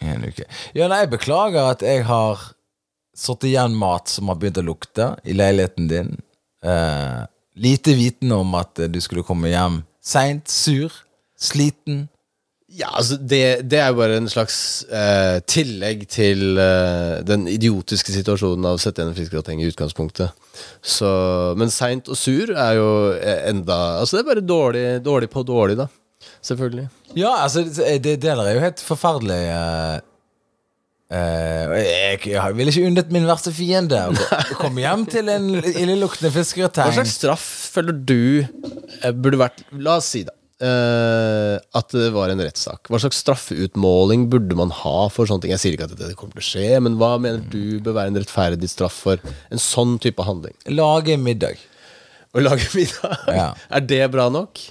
[0.03, 0.45] En uke.
[0.75, 2.43] Ja, nei, jeg beklager at jeg har
[3.15, 6.11] satt igjen mat som har begynt å lukte i leiligheten din.
[6.65, 7.23] Eh,
[7.55, 10.91] lite vitende om at du skulle komme hjem Seint, sur,
[11.39, 12.07] sliten.
[12.73, 14.55] Ja, altså det, det er jo bare en slags
[14.89, 20.33] eh, tillegg til eh, den idiotiske situasjonen av å sette igjen en fiskegrateng i utgangspunktet.
[20.81, 21.09] Så,
[21.59, 22.87] men seint og sur er jo
[23.49, 25.87] enda Altså det er bare dårlig, dårlig på dårlig, da.
[26.43, 26.87] Selvfølgelig.
[27.19, 29.39] Ja, altså, det, det der er jo helt forferdelig.
[29.53, 30.01] eh,
[31.13, 34.13] eh, jeg, jeg ville ikke unnet min verste fiende å
[34.62, 40.12] komme hjem til en illeluktende Hva slags straff føler du eh, burde vært La oss
[40.13, 40.36] si, da.
[40.63, 42.89] uh, at det var en rettssak.
[42.91, 45.56] Hva slags straffeutmåling burde man ha for sånne ting?
[45.56, 48.13] Jeg sier ikke at det kommer til å skje, men hva mener du bør være
[48.13, 50.56] en rettferdig straff for en sånn type handling?
[50.73, 51.62] Lage middag.
[52.34, 53.28] Å lage middag?
[53.30, 53.52] Ja.
[53.78, 54.62] Er det bra nok?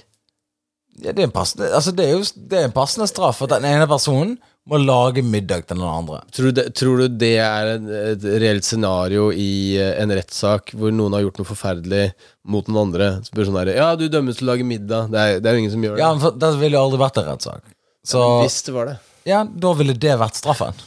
[1.01, 3.55] Ja, det, er en passende, altså, det, er jo, det er en passende straff at
[3.55, 4.35] den ene personen
[4.69, 6.21] må lage middag til den andre.
[6.31, 10.71] Tror du det, tror du det er et, et reelt scenario i eh, en rettssak
[10.79, 12.03] hvor noen har gjort noe forferdelig
[12.47, 13.09] mot den andre?
[13.27, 15.09] Spør sånn her, Ja, du dømmes til å lage middag.
[15.11, 16.03] Det er, det er jo ingen som gjør det.
[16.05, 17.73] Ja, men for, Det ville jo aldri vært en rettssak.
[18.07, 18.95] Så Hvis det var det.
[19.27, 20.79] ja, da ville det vært straffen.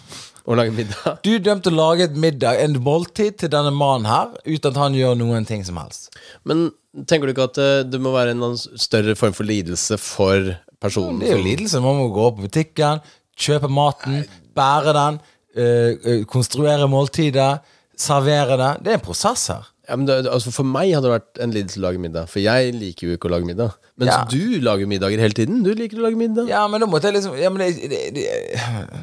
[0.47, 1.17] Å lage middag.
[1.27, 4.95] Du dømte å lage et middag, en måltid til denne mannen her, uten at han
[4.95, 6.13] gjør noen ting som helst.
[6.47, 6.69] Men
[7.11, 11.19] tenker du ikke at eh, det må være en større form for lidelse for personen?
[11.21, 11.83] Det er jo lidelse.
[11.83, 13.03] Man må gå på butikken,
[13.37, 14.23] kjøpe maten,
[14.57, 15.21] bære den,
[15.57, 17.59] øh, konstruere måltidet,
[17.97, 18.73] servere det.
[18.85, 19.73] Det er en prosess her.
[19.89, 22.43] Ja, men det, altså For meg hadde det vært en lidelse å lage middag, for
[22.43, 23.77] jeg liker jo ikke å lage middag.
[23.97, 24.25] Mens Ja.
[24.29, 25.61] du lager middager hele tiden.
[25.63, 26.49] Du liker å lage middag.
[26.51, 28.25] Ja, men da måtte jeg liksom ja, men det, det, det,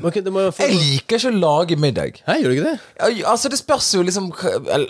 [0.04, 0.68] Ok, det må jo få...
[0.68, 2.20] Jeg liker ikke å lage middag.
[2.28, 2.76] Hæ, gjør du ikke det?
[3.00, 4.28] Ja, Altså, det spørs jo liksom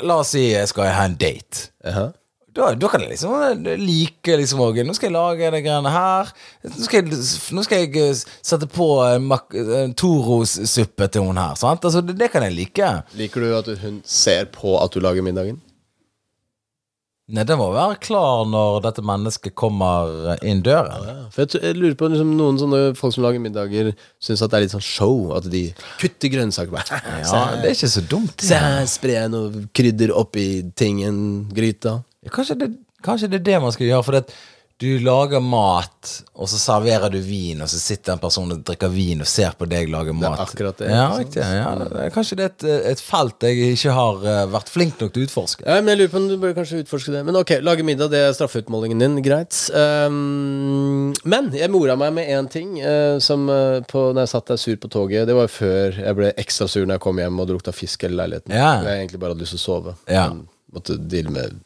[0.03, 1.69] La oss si jeg skal ha en date.
[1.85, 2.09] Jaha.
[2.53, 3.33] Da, da kan jeg liksom
[3.65, 4.77] eh, like liksom òg.
[4.85, 6.29] Nå skal jeg lage de greiene her.
[6.69, 7.19] Nå skal jeg,
[7.57, 11.55] nå skal jeg eh, sette på en, mak- en Toros-suppe til hun her.
[11.57, 11.81] Sant?
[11.89, 12.91] Altså, det, det kan jeg like.
[13.17, 15.57] Liker du at hun ser på at du lager middagen?
[17.33, 21.05] Nei, Den må være klar når dette mennesket kommer inn døren.
[21.07, 24.51] Ja, for jeg, jeg lurer på liksom, Noen sånne folk som lager middager, syns at
[24.51, 25.29] det er litt sånn show.
[25.37, 25.61] At de
[26.01, 26.73] kutter grønnsaker.
[26.75, 28.43] Bare, Ja, Det er ikke så dumt.
[28.43, 28.59] Se
[28.91, 32.01] spre noe krydder oppi tingen, gryta.
[32.31, 32.71] Kanskje, det,
[33.03, 34.03] kanskje det er det man skal gjøre.
[34.07, 34.25] For det,
[34.81, 38.89] du lager mat, og så serverer du vin, og så sitter en person og drikker
[38.91, 40.39] vin og ser på deg lage mat.
[40.43, 43.93] akkurat det, Ja, riktig, ja, det er- kanskje det er et, et felt jeg ikke
[43.93, 45.63] har eh, vært flink nok til å utforske.
[45.63, 47.23] Ja, men jeg lurer på om du bør kanskje utforske det.
[47.23, 49.21] Men ok, lage middag, det er straffeutmålingen din.
[49.23, 49.53] Greit.
[49.71, 54.47] Um, men jeg mora meg med én ting uh, som uh, på, når jeg satt
[54.51, 55.27] der sur på toget.
[55.29, 58.03] Det var før jeg ble ekstra sur når jeg kom hjem og det lukta fisk
[58.03, 58.51] i hele leiligheten.
[58.57, 58.81] Ja.
[58.83, 59.95] Jeg egentlig bare hadde lyst til å sove.
[60.11, 60.27] Ja.
[60.33, 61.61] Men måtte deale med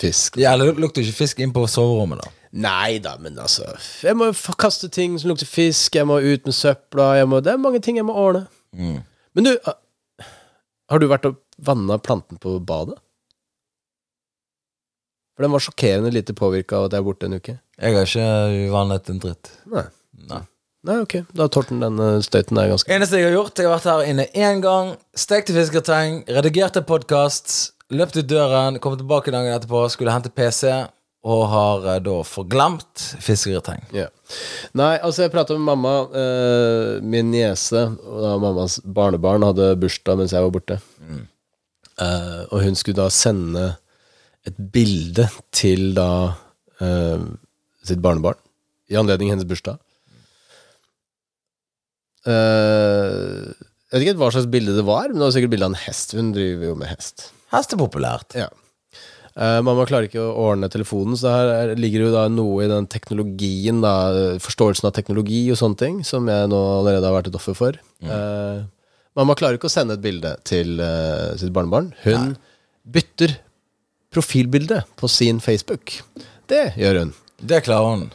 [0.00, 0.36] fisk.
[0.40, 2.32] Ja, det lukter ikke fisk inn på soverommet, da.
[2.56, 3.66] Nei da, men altså
[4.00, 7.52] Jeg må kaste ting som lukter fisk, jeg må ut med søpla jeg må, Det
[7.52, 8.46] er mange ting jeg må ordne.
[8.72, 9.02] Mm.
[9.36, 9.76] Men du, ah,
[10.88, 12.96] har du vært og vanna planten på badet?
[15.36, 17.58] For den var sjokkerende lite påvirka av at jeg er borte en uke.
[17.76, 19.50] Jeg har ikke vannet en dritt.
[19.68, 19.84] Nei.
[20.30, 20.44] Nei.
[20.86, 21.16] Nei, ok.
[21.34, 23.88] Da har Torten den eh, støyten der ganske Eneste jeg har gjort, jeg har vært
[23.90, 29.84] her inne én gang, stekte fisketeng, redigerte podkast, løpt ut døren, kom tilbake dagen etterpå,
[29.92, 30.70] skulle hente PC,
[31.26, 33.82] og har eh, da forglemt fiskegrateng.
[33.94, 34.08] Ja.
[34.78, 35.94] Nei, altså jeg prata med mamma.
[36.14, 40.78] eh, min niese og da mammas barnebarn hadde bursdag mens jeg var borte.
[41.96, 43.72] Eh, og hun skulle da sende
[44.46, 46.08] et bilde til da
[46.78, 47.24] eh,
[47.86, 48.38] sitt barnebarn
[48.92, 49.80] i anledning hennes bursdag.
[52.26, 53.50] Eh,
[53.90, 55.82] jeg vet ikke hva slags bilde det var, men det var sikkert bilde av en
[55.86, 56.14] hest.
[56.18, 57.28] Hun driver jo med hest.
[57.54, 58.34] Hest er populært.
[58.38, 58.48] Ja.
[59.36, 62.68] Uh, mamma klarer ikke å ordne telefonen, så her er- ligger jo da noe i
[62.70, 63.92] den teknologien, da,
[64.40, 67.76] forståelsen av teknologi og sånne ting, som jeg nå allerede har vært et offer for.
[68.02, 68.62] Eh,
[69.14, 71.92] mamma klarer ikke å sende et bilde til uh, sitt barnebarn.
[72.06, 72.32] Hun
[72.88, 73.36] bytter
[74.10, 75.98] profilbilde på sin Facebook.
[76.48, 77.12] Det gjør hun.
[77.44, 78.06] Det klarer hun.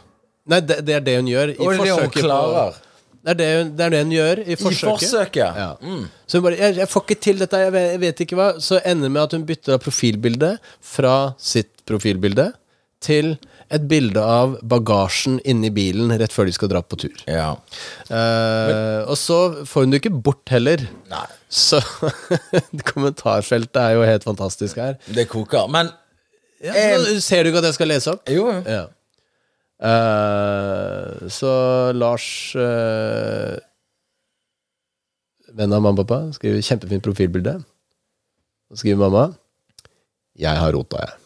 [0.49, 2.71] Nei, det, det er det hun gjør i Og det er det hun klarer.
[2.79, 2.87] på.
[3.23, 5.35] Det er det, hun, det er det hun gjør i I forsøket.
[5.37, 5.49] Ja.
[5.57, 5.69] Ja.
[6.27, 8.59] Så hun bare jeg, 'Jeg får ikke til dette, jeg vet, jeg vet ikke hva'.
[8.59, 12.51] Så ender det med at hun bytter profilbilde fra sitt profilbilde
[13.01, 13.37] til
[13.71, 17.13] et bilde av bagasjen inni bilen rett før de skal dra på tur.
[17.27, 17.55] Ja.
[18.11, 20.83] Eh, og så får hun det ikke bort heller.
[21.09, 21.79] Nei, Så
[22.91, 24.97] kommentarfeltet er jo helt fantastisk her.
[25.07, 25.67] det koker.
[25.71, 25.91] Men
[26.63, 28.29] Ja, så ser du ikke at jeg skal lese opp?
[28.29, 28.61] jo, jo.
[28.69, 28.83] Ja.
[29.81, 31.51] Eh, så
[31.97, 33.57] Lars uh,
[35.57, 37.55] Venn av mamma og pappa skriver kjempefint profilbilde.
[38.69, 39.23] Så skriver mamma
[40.39, 41.17] Jeg har rota, jeg.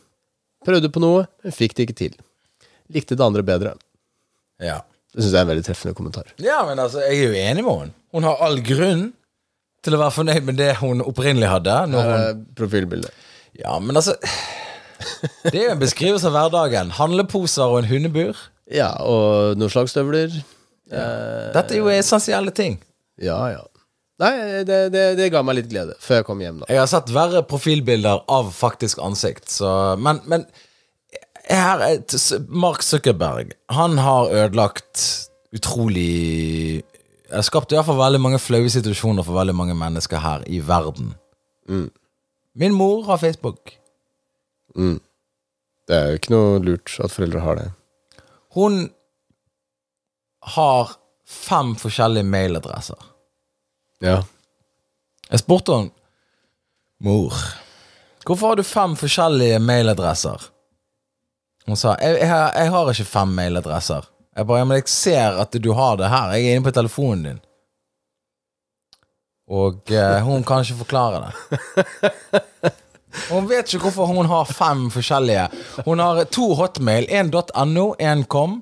[0.65, 2.15] Prøvde på noe, men fikk det ikke til.
[2.95, 3.75] Likte det andre bedre.
[4.63, 4.79] Ja.
[5.13, 6.31] Det syns jeg er en veldig treffende kommentar.
[6.43, 7.95] ja, men altså, jeg er jo enig med henne.
[8.15, 9.05] Hun har all grunn
[9.85, 11.75] til å være fornøyd med det hun opprinnelig hadde.
[11.91, 12.55] Når hun Profilbildet.
[12.57, 13.11] profilbilde.
[13.61, 14.15] Ja, men altså
[15.45, 16.91] Det er jo en beskrivelse av hverdagen.
[16.97, 18.39] Handleposer og en hundebur.
[18.71, 20.33] Ja, og noen slags støvler.
[20.89, 22.79] Eh, Dette er jo essensielle ting.
[23.21, 23.63] ja, ja.
[24.15, 24.29] Nei,
[24.63, 26.67] det, det, det ga meg litt glede før jeg kom hjem, da.
[26.71, 30.45] Jeg har sett verre profilbilder av faktisk ansikt, så Men, men
[31.51, 31.99] her er
[32.47, 33.51] Mark Zuckerberg.
[33.75, 35.03] Han har ødelagt
[35.51, 40.23] utrolig Jeg har skapt i hvert fall veldig mange flaue situasjoner for veldig mange mennesker
[40.23, 41.11] her i verden.
[42.55, 43.75] Min mor har Facebook.
[44.75, 47.67] Det er jo ikke noe lurt at foreldre har det.
[48.55, 48.79] Hun
[50.55, 50.95] har
[51.27, 52.99] fem forskjellige mailadresser.
[54.03, 54.19] Ja.
[55.31, 55.91] Jeg spurte henne
[57.05, 57.33] Mor,
[58.25, 60.45] hvorfor har du fem forskjellige mailadresser?
[61.67, 64.05] Hun sa jeg, jeg, har- jeg har ikke fem mailadresser.
[64.35, 66.31] Jeg bare, ja, men jeg ser at du har det her.
[66.35, 67.39] Jeg er inne på telefonen din.
[69.47, 72.73] Og eh, hun kan ikke forklare det.
[73.29, 75.47] Hun vet ikke hvorfor hun har fem forskjellige.
[75.85, 77.07] Hun har to hotmail.
[77.09, 77.31] En
[77.73, 78.61] .no, en com.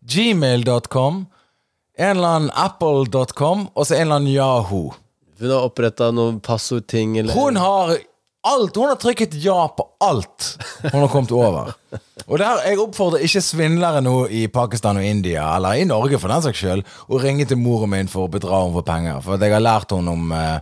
[0.00, 1.26] Gmail.com.
[2.00, 4.94] En eller annen apple.com, og så en eller annen Yahoo.
[5.40, 7.96] Hun har oppretta noen passordting eller Hun har
[8.48, 8.76] alt.
[8.76, 10.54] Hun har trykket ja på alt
[10.92, 11.74] hun har kommet over.
[12.26, 16.32] Og der, Jeg oppfordrer ikke svindlere nå i Pakistan og India, eller i Norge for
[16.32, 19.20] den saks skyld, å ringe til moren min for å bedra henne for penger.
[19.24, 20.60] For jeg har lært henne om eh,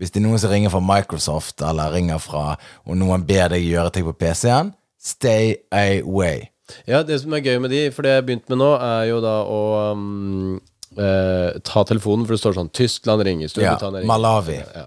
[0.00, 2.56] Hvis det er noen som ringer fra Microsoft, eller ringer fra
[2.88, 4.72] Og noen ber deg gjøre ting på PC-en,
[5.02, 6.48] stay away.
[6.88, 9.04] Ja, det som er gøy med de, for det jeg har begynt med nå, er
[9.10, 9.60] jo da å
[9.92, 10.60] um,
[10.96, 14.10] eh, ta telefonen, for det står sånn Tyskland ringer, Ja, Storbritannia ringer.
[14.12, 14.58] Malawi.
[14.62, 14.86] Ja.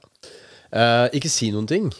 [0.75, 1.91] Eh, ikke si noen ting.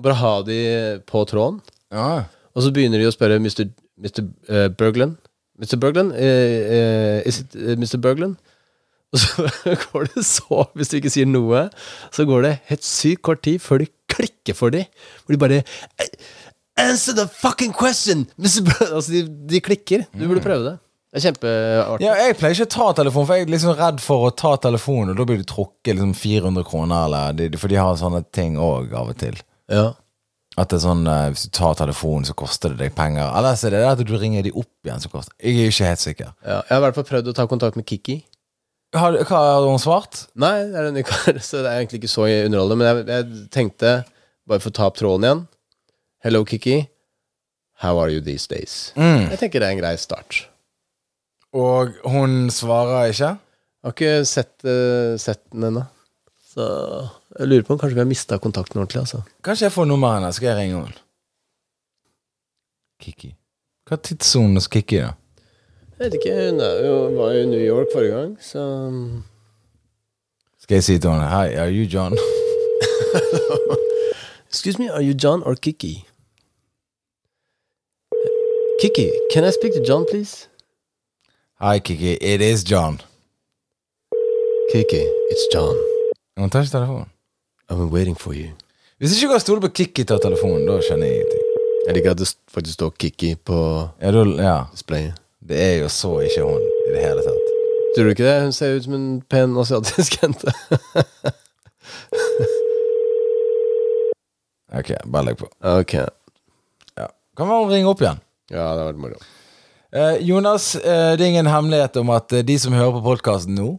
[0.00, 0.60] Bare ha de
[1.08, 1.60] på tråden.
[1.94, 2.26] Ja.
[2.54, 3.70] Og så begynner de å spørre Mr.
[4.00, 4.24] Mr.
[4.48, 5.18] Uh, Bergland.
[5.60, 5.76] Mr.
[5.80, 6.14] Bergland?
[6.16, 8.00] Uh, uh, is it eh, Mr.
[8.00, 8.38] Bergland?
[9.10, 9.46] Og så
[9.86, 11.64] går det så, hvis du ikke sier noe,
[12.14, 14.86] så går det helt sykt kort tid før det klikker for dem.
[15.24, 15.62] Hvor de bare
[15.98, 16.12] "Eh,
[16.80, 18.26] Answer the fucking question!
[18.38, 20.06] Altså, de, de klikker.
[20.14, 20.76] Du burde prøve det.
[21.10, 22.04] Det er kjempeartig.
[22.06, 24.52] Ja, jeg pleier ikke å ta telefonen, for jeg er liksom redd for å ta
[24.62, 28.54] telefonen, og da blir du trukket liksom 400 kroner, eller for de har sånne ting
[28.62, 29.34] òg av og til.
[29.74, 29.88] Ja.
[30.58, 33.26] At det er sånn eh, Hvis du tar telefonen, så koster det deg penger.
[33.38, 35.70] Eller så er det det at du ringer de opp igjen så koster Jeg er
[35.74, 36.32] ikke helt sikker.
[36.42, 38.16] Ja, jeg har i hvert fall prøvd å ta kontakt med Kiki.
[38.96, 40.24] Har, hva har hun svart?
[40.40, 42.78] Nei, det er en vikar, så det er egentlig ikke så underholdende.
[42.80, 43.92] Men jeg, jeg tenkte,
[44.50, 45.44] bare for å ta opp tråden igjen
[46.20, 46.82] Hello, Kiki.
[47.80, 48.90] How are you these days?
[48.98, 49.30] Mm.
[49.30, 50.42] Jeg tenker det er en grei start.
[51.56, 53.30] Og hun svarer ikke?
[53.80, 55.86] Jeg har ikke sett, uh, sett den ennå.
[56.50, 56.66] Så
[57.38, 59.06] jeg lurer på om kanskje vi har mista kontakten ordentlig.
[59.06, 61.00] altså Kanskje jeg får nummeret hennes, skal jeg ringe henne?
[63.00, 63.32] Kiki.
[63.88, 65.14] Hva er tidssonen hos Kiki, da?
[66.00, 68.62] Jeg vet ikke, Hun er jo, var jo i New York forrige gang, så
[70.58, 72.16] Skal jeg si til henne Hi, are you John?
[74.50, 76.06] Excuse me, are you John or Kiki?
[78.80, 80.48] Kiki, can I speak to John, please?
[81.60, 82.12] Hi, Kiki.
[82.32, 83.00] It is John.
[84.72, 85.76] Kiki, it's John.
[86.38, 87.06] Hun tar ikke telefonen.
[87.68, 88.48] I've been waiting for you.
[88.98, 91.42] Hvis ikke jeg stoler på Kiki tar telefonen, da skjønner jeg ingenting.
[91.86, 93.58] Jeg liker at det faktisk står Kiki på
[94.00, 94.56] Ja, da, ja.
[94.72, 95.14] displayet.
[95.48, 97.46] Det er jo så ikke hun i det hele tatt.
[97.96, 98.36] Tror du ikke det?
[98.44, 100.52] Hun ser ut som en pen asiatisk jente.
[104.70, 105.48] Ok, bare legg på.
[105.66, 105.92] ok.
[106.94, 107.08] Ja.
[107.36, 108.20] Kan hun ringer opp igjen.
[108.50, 109.16] Ja, det hadde vært moro.
[109.90, 113.56] Eh, Jonas, eh, det er ingen hemmelighet om at eh, de som hører på podkasten
[113.58, 113.72] nå,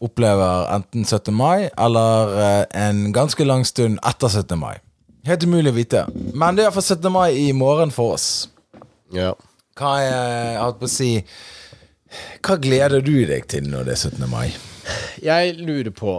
[0.00, 1.34] opplever enten 17.
[1.36, 4.56] mai eller eh, en ganske lang stund etter 17.
[4.56, 4.78] mai.
[5.28, 6.06] Helt umulig å vite.
[6.32, 7.12] Men det er iallfall 17.
[7.12, 8.48] mai i morgen for oss.
[9.12, 9.34] Ja.
[9.76, 11.10] Hva jeg holdt på å si
[12.44, 14.24] Hva gleder du deg til når det er 17.
[14.30, 14.46] mai?
[15.20, 16.14] Jeg lurer på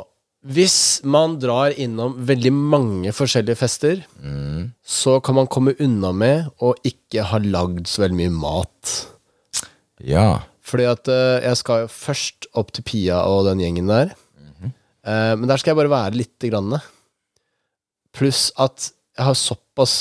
[0.47, 0.77] Hvis
[1.07, 4.03] man drar innom veldig mange forskjellige fester,
[4.85, 8.93] så kan man komme unna med å ikke ha lagd så veldig mye mat.
[10.05, 10.45] Ja.
[10.63, 14.13] Fordi at eh, jeg skal jo først opp til Pia og den gjengen der.
[15.07, 16.77] Eh, men der skal jeg bare være lite grann.
[18.15, 19.97] Pluss at jeg har såpass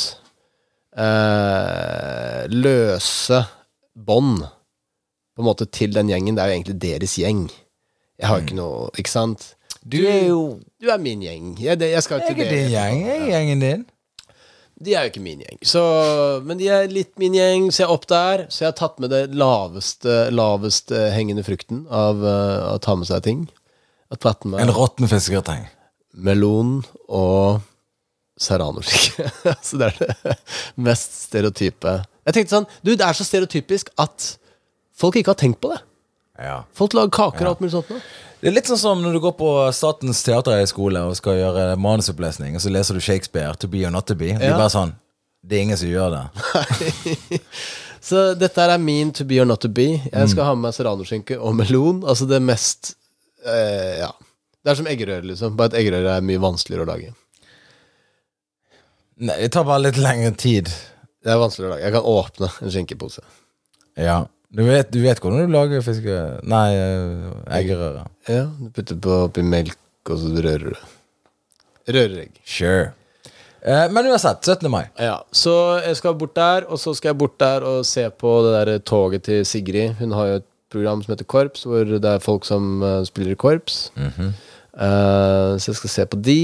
[0.97, 3.43] eh, løse
[3.97, 4.45] bånd
[5.37, 6.37] på en måte til den gjengen.
[6.37, 7.47] Det er jo egentlig deres gjeng.
[8.17, 9.43] Jeg har jo ikke noe Ikke sant?
[9.85, 11.53] Du er jo Du er min gjeng.
[11.61, 13.05] Jeg, det, jeg skal Jeg til er din gjeng.
[13.05, 13.85] Jeg er gjengen din.
[14.77, 15.61] De er jo ikke min gjeng.
[15.65, 15.83] Så,
[16.45, 18.43] men de er litt min gjeng, så jeg er opp der.
[18.53, 23.09] Så jeg har tatt med det laveste, laveste hengende frukten av uh, å ta med
[23.09, 23.47] seg ting.
[24.13, 25.65] Jeg En råtten fiskegrateng.
[26.13, 27.65] melon og
[28.41, 29.31] serranoskinke.
[29.67, 30.37] så det er det
[30.89, 31.99] mest stereotype.
[32.27, 34.33] Jeg tenkte sånn Du, det er så stereotypisk at
[34.97, 35.81] folk ikke har tenkt på det.
[36.43, 36.61] Ja.
[36.77, 38.01] Folk lager kaker og alt mulig sånt nå.
[38.43, 42.59] Det er litt sånn som når du går på Statens teaterhøgskole og skal gjøre manusopplesning,
[42.59, 44.35] og så leser du Shakespeare, To be or not to be.
[44.37, 44.93] Det er bare sånn
[45.41, 46.25] Det er ingen som gjør det.
[48.07, 49.97] Så dette er min to be or not to be.
[50.13, 52.05] Jeg skal ha med meg serranoskinke og melon.
[52.07, 52.95] Altså det mest
[53.43, 54.13] eh, Ja.
[54.63, 55.55] Det er som eggerøre, liksom.
[55.59, 57.13] Bare at eggerøre er mye vanskeligere å lage.
[59.17, 60.69] Nei, det tar bare litt lengre tid.
[61.25, 61.85] Det er vanskelig å lage.
[61.87, 63.23] Jeg kan åpne en skinkepose.
[63.97, 64.19] Ja.
[64.57, 66.19] Du vet, du vet hvordan du lager fiske...
[66.47, 68.05] Nei, eh, eggerøre.
[68.29, 70.85] Ja, du putter på oppi melk, og så rører du.
[71.91, 72.37] Røreregg.
[72.45, 72.93] Sure.
[73.67, 74.69] Eh, men uansett, 17.
[74.71, 74.85] mai.
[75.03, 78.37] Ja, så jeg skal bort der, og så skal jeg bort der og se på
[78.47, 79.97] det der toget til Sigrid.
[79.99, 83.33] Hun har jo et program som heter Korps, hvor det er folk som eh, spiller
[83.35, 83.91] i korps.
[83.97, 86.41] Eh, så jeg skal se på de.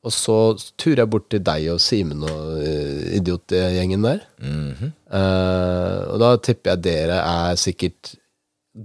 [0.00, 0.36] Og så
[0.80, 4.22] turer jeg bort til deg og Simen og uh, idiotgjengen der.
[4.40, 8.14] Eh, og da tipper jeg dere er sikkert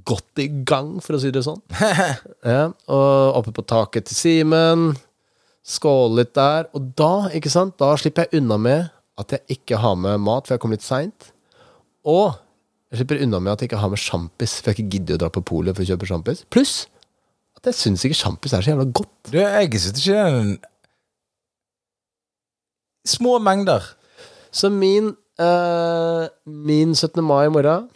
[0.03, 1.61] godt i gang, for å si det sånn.
[2.55, 4.89] ja, og oppe på taket til Simen.
[5.65, 6.67] Skåle litt der.
[6.75, 8.89] Og da, ikke sant, da slipper jeg unna med
[9.21, 11.29] at jeg ikke har med mat, for jeg kom litt seint.
[12.03, 12.33] Og
[12.91, 15.23] jeg slipper unna med at jeg ikke har med sjampis, for jeg ikke gidder å
[15.23, 16.43] dra på polet for å kjøpe sjampis.
[16.51, 16.75] Pluss
[17.55, 19.13] at jeg syns ikke sjampis er så jævla godt.
[19.31, 20.25] Du, jeg syns ikke
[23.05, 23.83] Små mengder.
[24.51, 27.21] Så min, eh, min 17.
[27.23, 27.89] mai i morgen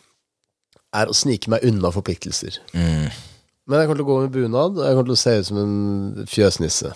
[0.93, 2.59] er å snike meg unna forpliktelser.
[2.73, 5.45] Men jeg kommer til å gå med bunad, og jeg kommer til å se ut
[5.49, 6.93] som en fjøsnisse.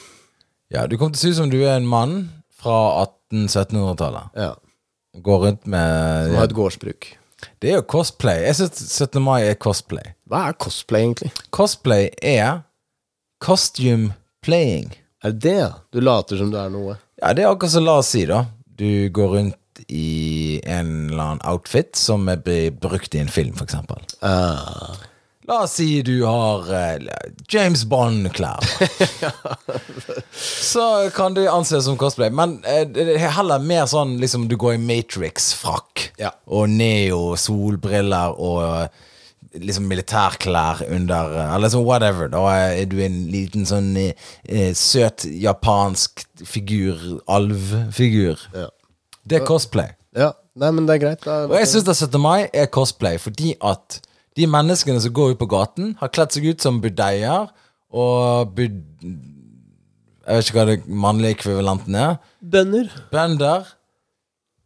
[0.74, 4.34] Ja, Du kommer til å se ut som du er en mann fra 1800-1700-tallet.
[4.36, 4.54] Ja,
[5.22, 7.18] Går rundt med Som har et gårdsbruk.
[7.62, 8.46] Det er jo cosplay.
[8.48, 9.22] Jeg syns 17.
[9.22, 10.14] mai er cosplay.
[10.28, 11.30] Hva er cosplay, egentlig?
[11.54, 12.64] Cosplay er
[13.44, 14.94] costume playing.
[15.24, 15.74] Er det det?
[15.92, 16.98] Du later som du er noe.
[17.24, 18.42] Ja, det er akkurat som la oss si, da.
[18.76, 23.64] Du går rundt i en eller annen outfit som blir brukt i en film, for
[23.64, 24.04] eksempel.
[24.20, 24.98] Ah.
[25.48, 27.08] La oss si du har uh,
[27.52, 28.60] James Bond-klær.
[30.72, 32.30] Så kan det anses som cosplay.
[32.32, 36.32] Men uh, er heller mer sånn liksom du går i Matrix-frakk Ja.
[36.48, 39.04] og Neo-solbriller og eh,
[39.60, 42.30] liksom militærklær under eh, Eller sånn whatever.
[42.32, 48.42] Da er du en liten sånn eh, eh, søt japansk figur, alvfigur.
[48.56, 48.70] Ja.
[49.24, 49.94] Det er cosplay.
[50.18, 50.34] ja.
[50.54, 51.24] Nei, men det er greit.
[51.26, 51.48] Da.
[51.48, 52.20] Og jeg syns 17.
[52.22, 53.96] mai er cosplay fordi at
[54.38, 57.48] de menneskene som går ut på gaten, har kledd seg ut som budeier
[57.94, 58.76] og bud...
[60.24, 62.14] Jeg vet ikke hva det mannlige ekvivalenten er.
[62.40, 62.94] Bønder.
[63.12, 63.74] Bønder.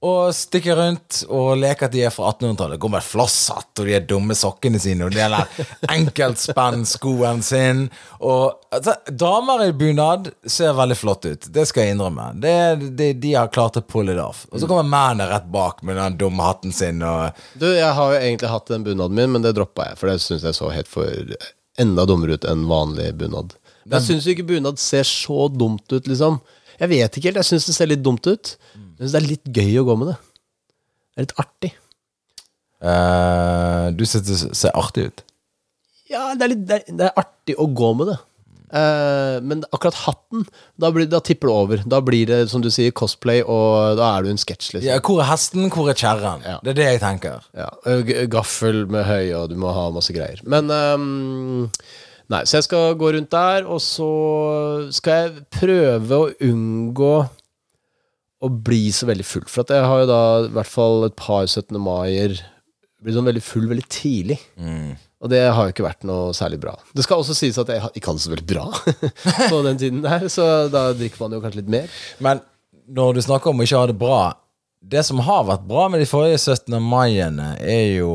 [0.05, 2.77] Og stikker rundt og leker at de er fra 1800-tallet.
[2.77, 5.47] Går med flosshatt og de er dumme sokkene sine og de der
[5.95, 7.87] enkeltspennskoen sin.
[8.21, 11.49] Og altså, Damer i bunad ser veldig flott ut.
[11.49, 12.29] Det skal jeg innrømme.
[12.43, 12.53] Det,
[12.99, 14.45] det, de har klart å pull it off.
[14.51, 17.01] Og så kommer mennene rett bak med den dumme hatten sin.
[17.01, 20.11] Og Du, jeg har jo egentlig hatt den bunaden min, men det droppa jeg, for
[20.13, 21.33] det syns jeg så helt for
[21.81, 23.57] enda dummere ut enn vanlig bunad.
[23.87, 26.37] Men jeg syns ikke bunad ser så dumt ut, liksom.
[26.77, 28.57] Jeg vet ikke helt, jeg syns det ser litt dumt ut.
[28.97, 30.17] Jeg syns det er litt gøy å gå med det.
[31.13, 31.73] Det er litt artig.
[32.81, 34.25] eh, du ser,
[34.57, 35.23] ser artig ut.
[36.09, 38.17] Ja, det er, litt, det er, det er artig å gå med det.
[38.67, 40.47] Eh, men akkurat hatten,
[40.81, 41.83] da, blir, da tipper det over.
[41.93, 44.89] Da blir det, som du sier, cosplay, og da er du en sketsj, liksom.
[44.89, 46.43] Ja, hvor er hesten, hvor er kjerren?
[46.47, 46.57] Ja.
[46.65, 47.47] Det er det jeg tenker.
[47.55, 47.69] Ja,
[48.33, 50.41] gaffel med høy, og du må ha masse greier.
[50.49, 51.69] Men um
[52.27, 54.07] Nei, så jeg skal gå rundt der, og så
[54.91, 57.11] skal jeg prøve å unngå
[58.43, 59.47] å bli så veldig full.
[59.49, 61.73] For at jeg har jo da i hvert fall et par 17.
[61.81, 62.37] maier
[63.03, 64.37] blitt sånn veldig full veldig tidlig.
[65.17, 66.75] Og det har jo ikke vært noe særlig bra.
[66.93, 68.65] Det skal også sies at jeg ikke hadde det så veldig bra
[69.51, 71.95] på den tiden der, så da drikker man jo kanskje litt mer.
[72.21, 72.43] Men
[72.93, 74.19] når du snakker om å ikke ha det bra
[74.87, 76.77] Det som har vært bra med de forrige 17.
[76.85, 78.11] maiene, er jo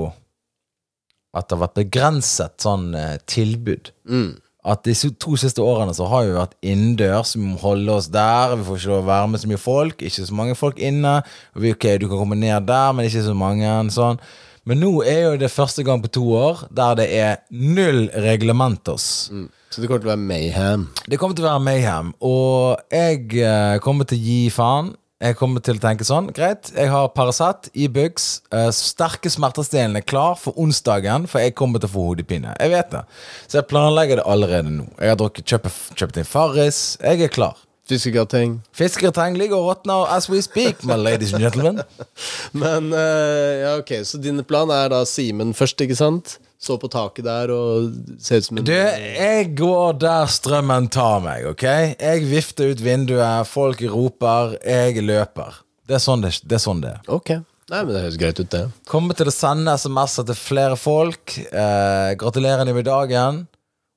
[1.34, 2.92] at det har vært begrenset sånn
[3.26, 3.90] tilbud.
[4.06, 4.38] tilbud.
[4.62, 8.54] At de to siste årene så har vi vært innendørs, vi må holde oss der.
[8.60, 11.16] Vi får ikke lov å være med så mye folk, ikke så mange folk inne.
[11.58, 13.72] Vi, ok, Du kan komme ned der, men ikke så mange.
[13.90, 14.22] Sånn.
[14.62, 19.32] Men nå er jo det første gang på to år der det er null reglementos.
[19.72, 20.86] Så det kommer til å være mayhem.
[21.10, 24.92] Det kommer til å være mayhem, og jeg eh, kommer til å gi faen.
[25.22, 30.34] Jeg kommer til å tenke sånn, greit, jeg har Paracet, Ibux, uh, sterke smertestillende klar
[30.40, 32.56] for onsdagen, for jeg kommer til å få hodepine.
[32.58, 33.04] Jeg vet det.
[33.46, 34.88] Så jeg planlegger det allerede nå.
[34.98, 36.80] Jeg har drukket, kjøpt, kjøpt inn Farris.
[36.98, 37.60] Jeg er klar.
[37.86, 38.60] Fiskegrateng.
[38.74, 41.82] Fiskegrateng ligger og råtner as we speak, my ladies and gentlemen.
[42.64, 46.40] Men uh, ja, ok, så din plan er da Simen først, ikke sant?
[46.62, 47.90] Så på taket der og
[48.22, 51.64] ser ut som en Du, jeg går der strømmen tar meg, ok?
[51.98, 55.58] Jeg vifter ut vinduet, folk roper, jeg løper.
[55.90, 57.00] Det er sånn det, det, er, sånn det er.
[57.10, 57.34] Ok.
[57.72, 58.62] Nei, men det høres greit ut, det.
[58.90, 61.34] Kommer til å sende SMS-er til flere folk.
[61.50, 63.42] Eh, gratulerer med dagen.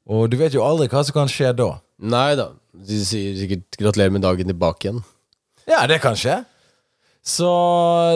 [0.10, 1.70] Og du vet jo aldri hva som kan skje da.
[2.02, 2.50] Nei da.
[2.76, 5.04] De sier sikkert 'gratulerer med dagen tilbake igjen'.
[5.70, 6.42] Ja, det kan skje.
[7.26, 7.50] Så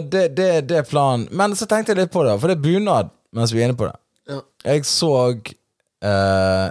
[0.05, 1.27] det, det, det er planen.
[1.31, 3.77] Men så tenkte jeg litt på det, for det er bunad mens vi er inne
[3.77, 3.95] på det.
[4.29, 4.41] Ja.
[4.75, 6.67] Jeg så eh,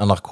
[0.00, 0.30] NRK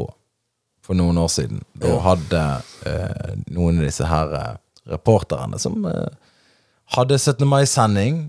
[0.86, 1.60] for noen år siden.
[1.76, 2.42] Da hadde
[2.88, 4.54] eh, noen av disse her eh,
[4.94, 6.08] reporterne som eh,
[6.94, 7.44] hadde 17.
[7.48, 8.28] mai-sending.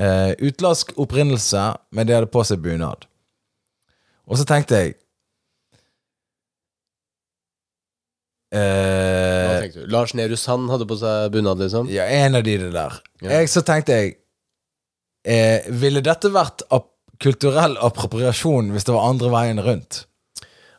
[0.00, 3.04] Eh, utenlandsk opprinnelse, men de hadde på seg bunad.
[4.30, 4.96] Og så tenkte jeg
[8.50, 9.90] Hva eh, tenkte du?
[9.94, 11.90] Lars Nehru Sand hadde på seg bunad, liksom?
[11.92, 12.96] Ja, en av de det der.
[13.22, 13.36] Ja.
[13.36, 14.16] Jeg, så tenkte jeg
[15.22, 16.89] eh, Ville dette vært ap
[17.20, 20.04] kulturell appropriasjon hvis det var andre veien rundt?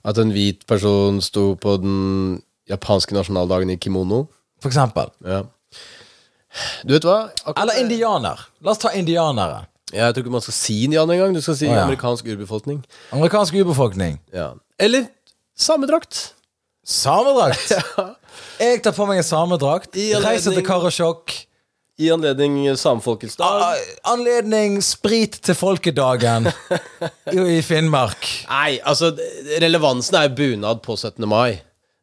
[0.04, 4.26] At en hvit person sto på den japanske nasjonaldagen i kimono?
[4.62, 5.12] For eksempel.
[5.26, 5.44] Ja.
[6.84, 7.30] Du vet hva?
[7.46, 8.48] Akkurat- Eller indianer.
[8.62, 9.68] La oss ta indianere.
[9.92, 11.34] Jeg tror ikke man skal si indianer engang.
[11.36, 11.84] Du skal si oh, ja.
[11.84, 12.82] amerikansk urbefolkning.
[13.12, 14.20] Amerikansk urbefolkning.
[14.34, 14.54] Ja.
[14.80, 15.08] Eller
[15.58, 16.34] samedrakt.
[16.86, 17.72] Samedrakt.
[18.62, 21.34] Jeg tar på meg en samedrakt, reiser til Karasjok.
[22.00, 23.62] I anledning samefolkets dag.
[23.62, 26.48] A- Anledning sprit til folkedagen
[27.36, 28.26] i, Finnmark.
[28.50, 29.12] Nei, altså
[29.62, 31.28] relevansen er bunad på 17.
[31.30, 31.60] mai.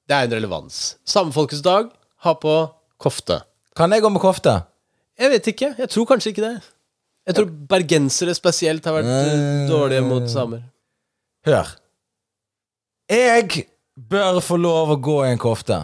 [0.08, 0.96] Det er en relevans.
[1.08, 1.88] Samefolkets dag,
[2.24, 2.54] ha på
[3.00, 3.40] kofte.
[3.76, 4.54] Kan jeg gå med kofte?
[5.18, 5.72] Jeg vet ikke.
[5.78, 6.54] Jeg tror kanskje ikke det.
[7.28, 9.66] Jeg tror bergensere spesielt har vært eh, Mm.
[9.68, 10.62] dårlige mot samer.
[11.46, 11.74] Hør.
[13.12, 13.66] Jeg
[13.98, 15.80] bør få lov å gå i en kofte.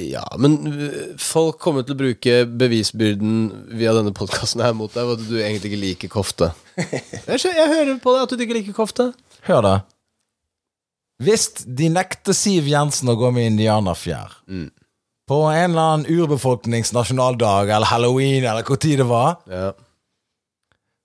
[0.00, 3.32] Ja, men øh, folk kommer til å bruke bevisbyrden
[3.76, 6.48] via denne podkasten her mot deg, og at du egentlig ikke liker kofte.
[7.28, 9.10] Jeg, jeg hører på deg at du ikke liker kofte.
[9.44, 9.74] Hør, da.
[11.22, 14.32] Hvis de nekter Siv Jensen å gå med indianerfjær
[15.28, 19.68] på en eller annen urbefolkningsnasjonaldag eller halloween eller hvor tid det var, Ja.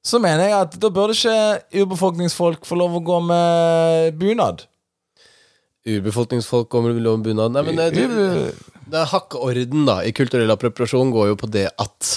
[0.07, 4.63] så mener jeg at da burde ikke urbefolkningsfolk få lov å gå med bunad.
[5.88, 7.53] Urbefolkningsfolk kommer med lov om bunad.
[7.53, 7.91] Nei, men det,
[8.88, 12.11] det, er hakkeorden da i kulturell appropriasjon går jo på det at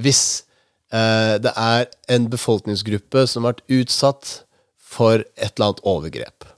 [0.00, 0.44] hvis
[0.92, 4.32] eh, det er en befolkningsgruppe som har vært utsatt
[4.78, 6.48] for et eller annet overgrep,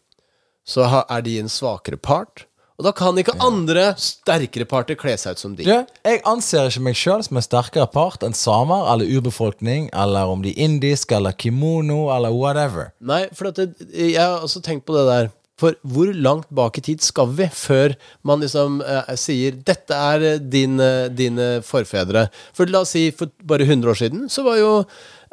[0.64, 2.46] så er de en svakere part,
[2.80, 5.66] og da kan ikke andre sterkere parter kle seg ut som de.
[5.68, 10.32] Du, jeg anser ikke meg sjøl som en sterkere part enn samer eller urbefolkning, eller
[10.32, 12.90] om de er indisk eller kimono eller whatever.
[12.98, 15.30] Nei, for at det, jeg har også tenkt på det der.
[15.62, 17.94] For hvor langt bak i tid skal vi før
[18.26, 22.26] man liksom eh, sier 'dette er eh, dine, dine forfedre'?
[22.56, 24.72] For la oss si for bare 100 år siden så var jo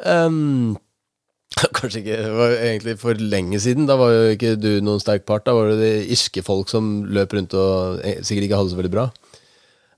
[0.06, 0.76] um,
[1.76, 3.88] Kanskje ikke det var egentlig for lenge siden.
[3.90, 5.42] Da var jo ikke du noen sterk part.
[5.48, 8.76] Da var det de irske folk som løp rundt og eh, sikkert ikke hadde det
[8.76, 9.08] så veldig bra.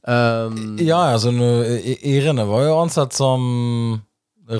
[0.02, 1.30] Um, Ja, altså,
[2.02, 3.44] irene var jo ansett som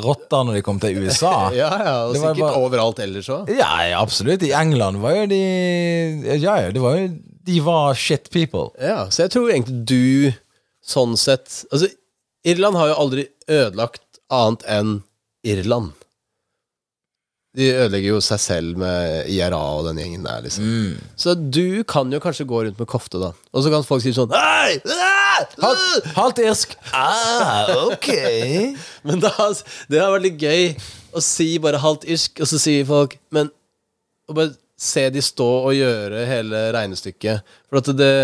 [0.00, 1.50] rotter når de kom til USA.
[1.60, 3.50] ja, ja, og sikkert bare- overalt ellers òg.
[3.52, 4.42] Ja, ja, absolutt.
[4.46, 5.42] I England var jo de
[6.42, 7.08] Ja, ja, det var jo
[7.44, 8.68] De var shit people.
[8.80, 10.32] Ja, så jeg tror egentlig du
[10.86, 11.88] sånn sett Altså,
[12.46, 14.92] Irland har jo aldri ødelagt annet enn
[15.46, 15.92] Irland.
[17.52, 20.64] De ødelegger jo seg selv med IRA og den gjengen der, liksom.
[21.20, 23.34] Så du kan jo kanskje gå rundt med kofte, da.
[23.52, 24.78] Og så kan folk si sånn Hei!
[25.60, 26.72] Halvt, halvt irsk.
[26.96, 28.08] Ah, ok.
[29.08, 29.32] Men da,
[29.92, 30.64] det har vært litt gøy
[31.12, 33.50] å si bare halvt irsk, og så sier folk Men
[34.30, 37.44] Å bare se de stå og gjøre hele regnestykket.
[37.68, 38.14] For at det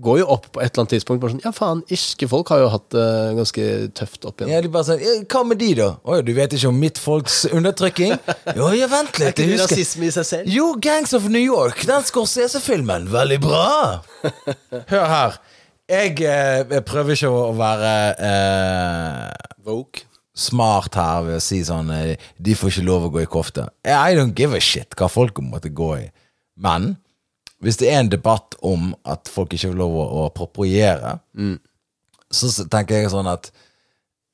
[0.00, 1.20] går jo opp på et eller annet tidspunkt.
[1.20, 3.64] Bare sånn, ja, faen, irske folk har jo hatt det ganske
[3.98, 4.52] tøft opp igjen.
[4.54, 5.88] Ja, de bare sånn «Ja, Hva med de, da?
[6.00, 8.14] Å du vet ikke om mitt folks undertrykking?
[8.58, 10.52] Jo, ja, vent Er ikke det husker rasisme i seg selv?
[10.52, 13.10] Jo, Gangs of New York, den Scorsese-filmen.
[13.12, 13.66] Veldig bra.
[14.92, 15.36] Hør her.
[15.92, 20.06] Jeg, eh, prøver ikke å være eh, Woke.
[20.32, 23.66] smart her ved å si sånn eh, De får ikke lov å gå i kofte.
[23.84, 26.06] I don't give a shit hva folk måtte gå i.
[26.56, 26.94] Men
[27.62, 31.16] hvis det er en debatt om at folk ikke får lov å, å appropriere,
[32.32, 33.52] så tenker jeg sånn at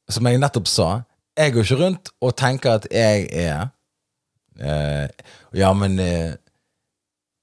[0.08, 1.02] Som jeg nettopp sa,
[1.36, 3.68] jeg går ikke rundt og tenker at jeg er
[4.56, 5.08] eh,
[5.52, 6.38] Ja, men eh,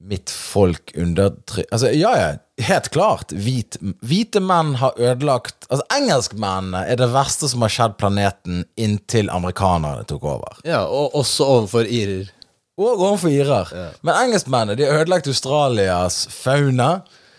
[0.06, 2.32] mitt folk undertrykker Altså, ja, ja,
[2.66, 3.34] helt klart.
[3.36, 9.30] Hvit, hvite menn har ødelagt Altså, engelskmennene er det verste som har skjedd planeten inntil
[9.34, 10.60] amerikanerne tok over.
[10.68, 12.32] Ja, og også overfor irer.
[12.76, 13.70] Og overfor irer.
[14.04, 16.90] Men engelskmennene de har ødelagt Australias fauna.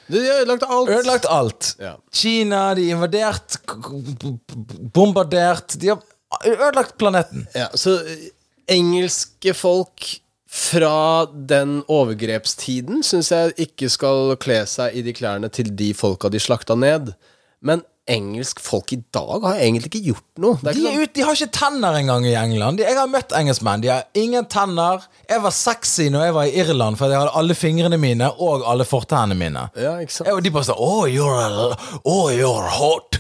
[0.09, 0.91] De har ødelagt alt.
[0.91, 1.73] Ødelagt alt.
[1.83, 1.95] Ja.
[2.15, 3.59] Kina, de har invadert,
[4.95, 6.01] bombardert De har
[6.47, 7.47] ødelagt planeten.
[7.55, 8.31] Ja, så eh,
[8.77, 10.07] engelske folk
[10.57, 16.31] fra den overgrepstiden syns jeg ikke skal kle seg i de klærne til de folka
[16.33, 17.13] de slakta ned.
[17.61, 20.59] Men engelsk folk i dag har egentlig ikke gjort noe.
[20.63, 22.79] Er De, sånn, ut, de har ikke tenner engang i England.
[22.79, 23.83] De, jeg har møtt engelskmenn.
[23.83, 25.07] De har ingen tenner.
[25.29, 28.63] Jeg var sexy når jeg var i Irland, for jeg hadde alle fingrene mine og
[28.71, 29.67] alle fortennene mine.
[29.75, 30.31] ja, ikke sant?
[30.31, 33.19] Og de bare sånn Oh, you're, oh, you're hot.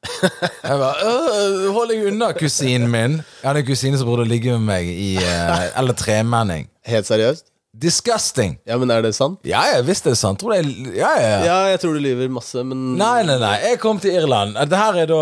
[0.64, 3.18] Jeg bare «Øh, Hold deg unna, kusinen min.
[3.42, 6.70] Jeg hadde en kusine som burde ligge med meg i uh, Eller tremenning.
[6.88, 7.50] Helt seriøst?
[7.76, 8.56] Disgusting.
[8.66, 9.38] Ja, men er det sant?
[9.46, 10.40] Ja, jeg visste det er sant.
[10.42, 11.36] Tror det er, ja, ja.
[11.46, 13.52] Ja, jeg tror du lyver masse, men Nei, nei, nei.
[13.62, 14.56] Jeg kom til Irland.
[14.58, 15.20] Dette her er da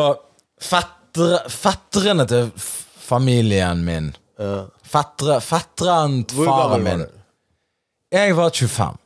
[0.64, 2.48] fettre, fettrene til
[3.08, 4.08] familien min.
[4.40, 4.64] Ja.
[4.88, 7.04] Fettre, fetteren til Hvor faren gammel var min.
[7.04, 7.20] du?
[8.16, 8.98] Jeg var 25.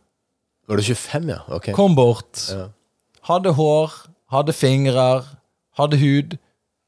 [0.71, 1.41] Var du 25, ja?
[1.59, 1.73] Ok.
[1.75, 2.45] Kom bort.
[2.53, 2.69] Ja.
[3.27, 3.93] Hadde hår,
[4.31, 5.27] hadde fingrer,
[5.79, 6.39] hadde hud,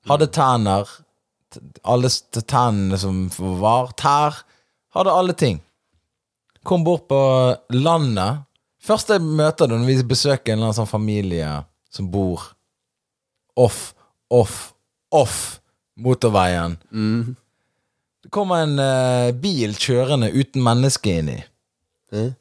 [0.07, 0.87] hadde tenner.
[1.51, 3.27] T- Alle s- tennene som
[3.61, 3.91] var.
[3.99, 4.45] Tær.
[4.95, 5.61] Hadde alle ting.
[6.65, 7.21] Kom bort på
[7.77, 8.45] landet.
[8.85, 11.49] Først jeg møter det når vi besøker en eller annen sånn familie
[11.93, 12.43] som bor
[13.61, 13.95] off,
[14.33, 14.75] off,
[15.15, 15.39] off
[16.01, 16.77] motorveien.
[16.91, 17.35] Mm.
[18.25, 21.39] Det kommer en eh, bil kjørende uten menneske inni.
[22.13, 22.33] Mm.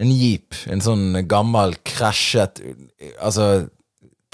[0.00, 0.56] En jeep.
[0.70, 2.62] En sånn gammel, krasjet
[3.20, 3.68] Altså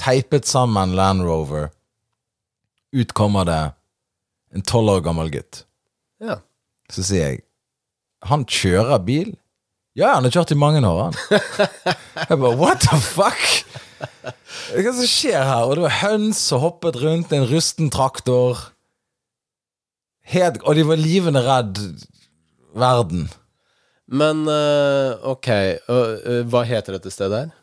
[0.01, 1.71] teipet sammen Land Rover.
[2.97, 3.63] Ut kommer det
[4.57, 5.65] en tolv år gammel gutt.
[6.23, 6.39] Ja.
[6.93, 7.43] Så sier jeg
[8.31, 9.35] Han kjører bil?
[9.97, 11.15] Ja, han har kjørt i mange år, han.
[12.29, 13.45] Jeg bare what the fuck?
[14.77, 15.65] Hva som skjer her?
[15.65, 18.61] Og det var høns som hoppet rundt en rusten traktor.
[20.27, 21.81] Helt, og de var livende redd
[22.77, 23.29] verden.
[24.07, 25.49] Men uh, ok,
[25.89, 27.55] uh, uh, hva heter dette stedet her?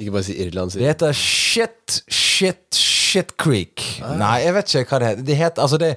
[0.00, 3.82] Ikke bare si Irland, Det heter Shit, Shit, Shit Creek.
[4.20, 5.26] Nei, jeg vet ikke hva det heter.
[5.28, 5.90] Det, heter, altså det,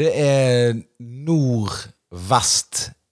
[0.00, 0.78] det er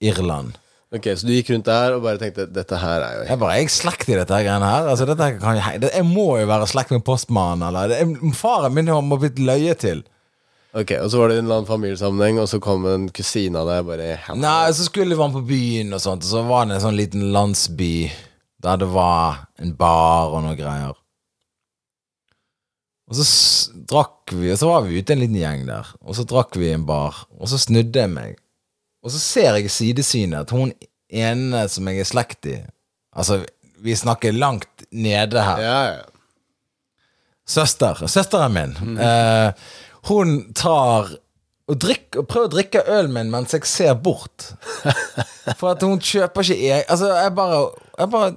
[0.01, 0.57] nordvest-Irland.
[0.91, 3.57] Ok, så du gikk rundt der og bare tenkte dette her er jo Jeg bare,
[3.59, 4.87] jeg slekt i dette her greiene her.
[4.89, 7.99] Altså, dette her kan, jeg, det, jeg må jo være slekt med postmannen, eller det,
[8.01, 10.01] er- Faren min har blitt løyet til.
[10.73, 13.67] Ok, Og så var det en eller annen familiesammenheng, og så kom en kusine av
[13.69, 16.81] deg bare Nei, så skulle vi på byen og sånt, og så var det en
[16.87, 18.09] sånn liten landsby
[18.61, 20.93] der det var en bar og noe greier.
[23.09, 23.25] Og så
[23.89, 26.67] drakk vi, og så var vi ute en liten gjeng der, og så drakk vi
[26.69, 28.35] i en bar, og så snudde jeg meg.
[29.03, 30.73] Og så ser jeg sidesynet at hun
[31.09, 32.57] ene som jeg er slekt i
[33.19, 33.39] Altså,
[33.81, 35.59] vi snakker langt nede her.
[35.63, 36.03] Ja, ja.
[37.49, 37.97] Søster.
[38.07, 38.99] Søsteren min.
[39.01, 39.51] Eh,
[40.11, 41.09] hun tar
[41.69, 44.51] og, drikk, og prøver å drikke ølen min mens jeg ser bort.
[45.57, 47.59] For at hun kjøper ikke jeg Altså, jeg bare,
[47.99, 48.29] jeg bare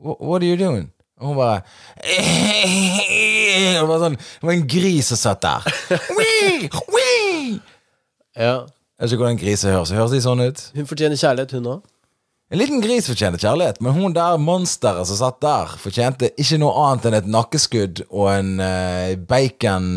[0.00, 0.88] What are you doing?
[1.20, 1.60] Og hun bare
[2.00, 5.68] Det var, sånn, det var en gris som satt der.
[6.16, 7.60] Wee, wee.
[8.38, 8.58] ja.
[8.98, 9.92] Jeg vet ikke hvordan griser høres.
[9.94, 10.60] Høres de sånn ut?
[10.74, 11.86] Hun fortjener kjærlighet, hun òg.
[12.50, 16.72] En liten gris fortjener kjærlighet, men hun der monsteret som satt der, fortjente ikke noe
[16.86, 19.90] annet enn et nakkeskudd og en uh, bacon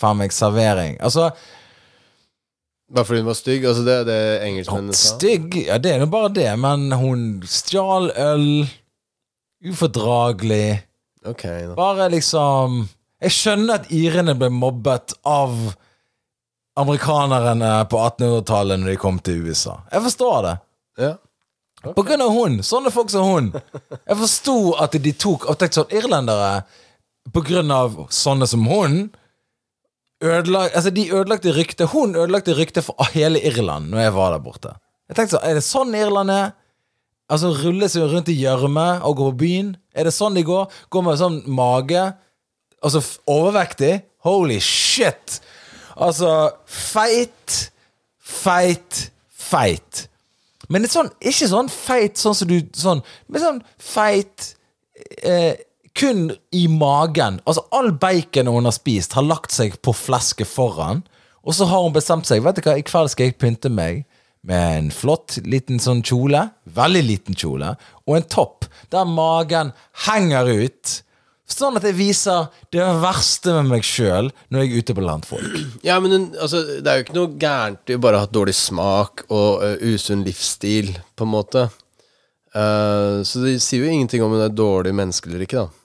[0.00, 0.96] faen meg servering.
[1.04, 1.32] Altså,
[2.90, 3.64] Bare fordi hun var stygg?
[3.70, 5.12] Altså Det er det engelskmennene sa?
[5.14, 8.46] stygg Ja, det er nå bare det, men hun stjal øl.
[9.70, 10.80] Ufordragelig.
[11.28, 11.76] Ok, da.
[11.76, 12.88] Bare liksom
[13.20, 15.54] Jeg skjønner at irene ble mobbet av
[16.78, 19.80] amerikanerne på 1800-tallet når de kom til USA.
[19.92, 20.54] Jeg forstår det.
[21.00, 21.14] Ja.
[21.96, 22.58] På grunn av hun.
[22.66, 23.48] Sånne folk som hun.
[24.04, 26.62] Jeg forsto at de tok og tenkte sånn Irlendere,
[27.32, 29.10] på grunn av sånne som hun
[30.24, 34.42] ødelag, altså De ødelagte ryktet Hun ødelagte ryktet for hele Irland når jeg var der
[34.44, 34.72] borte.
[35.08, 36.50] Jeg tenkte sånn, Er det sånn Irland er?
[37.30, 39.74] Altså Rulle seg rundt i gjørme og gå på byen?
[39.94, 40.66] Er det sånn de går?
[40.90, 42.08] Går med sånn mage?
[42.82, 44.00] Altså overvektig?
[44.26, 45.38] Holy shit!
[46.00, 46.30] Altså
[46.66, 47.56] Feit,
[48.18, 50.06] feit, feit.
[50.70, 54.52] Men sånn, ikke sånn feit sånn som du sånn, Men sånn feit
[55.26, 55.58] eh,
[55.98, 57.40] kun i magen.
[57.44, 61.02] Altså All baconet hun har spist, har lagt seg på flesket foran.
[61.42, 64.04] Og så har hun bestemt seg Vet du hva, i kveld skal jeg pynte meg
[64.46, 66.46] med en flott liten sånn kjole.
[66.64, 67.74] Veldig liten kjole.
[68.06, 69.74] Og en topp der magen
[70.06, 71.00] henger ut.
[71.50, 75.56] Sånn at jeg viser det verste med meg sjøl når jeg er ute blant folk.
[75.88, 78.54] Ja, men altså, det er jo ikke noe gærent i å bare ha hatt dårlig
[78.56, 81.66] smak og uh, usunn livsstil, på en måte.
[82.54, 85.76] Uh, så det sier jo ingenting om hun er dårlig menneske eller ikke, da.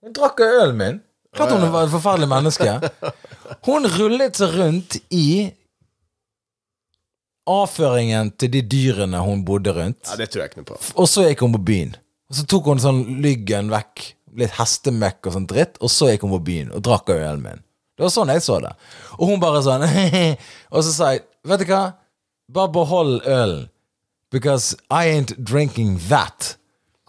[0.00, 1.00] Hun drakk av ølen min.
[1.36, 2.72] Klart hun var et forferdelig menneske.
[3.66, 5.50] Hun rullet seg rundt i
[7.50, 10.00] avføringen til de dyrene hun bodde rundt.
[10.06, 10.78] Ja, Det tror jeg ikke noe på.
[11.02, 11.92] Og så gikk hun på byen.
[12.30, 14.04] Og så tok hun sånn lyggen vekk,
[14.38, 17.42] litt hestemøkk og sånn dritt, og så gikk hun på byen og drakk av ølen
[17.44, 17.62] min.
[17.96, 18.70] Det var sånn jeg så det.
[19.18, 19.84] Og hun bare sånn
[20.74, 21.82] Og så sa jeg, vet du hva,
[22.48, 23.68] bare behold ølen.
[24.30, 26.54] Because I ain't drinking that.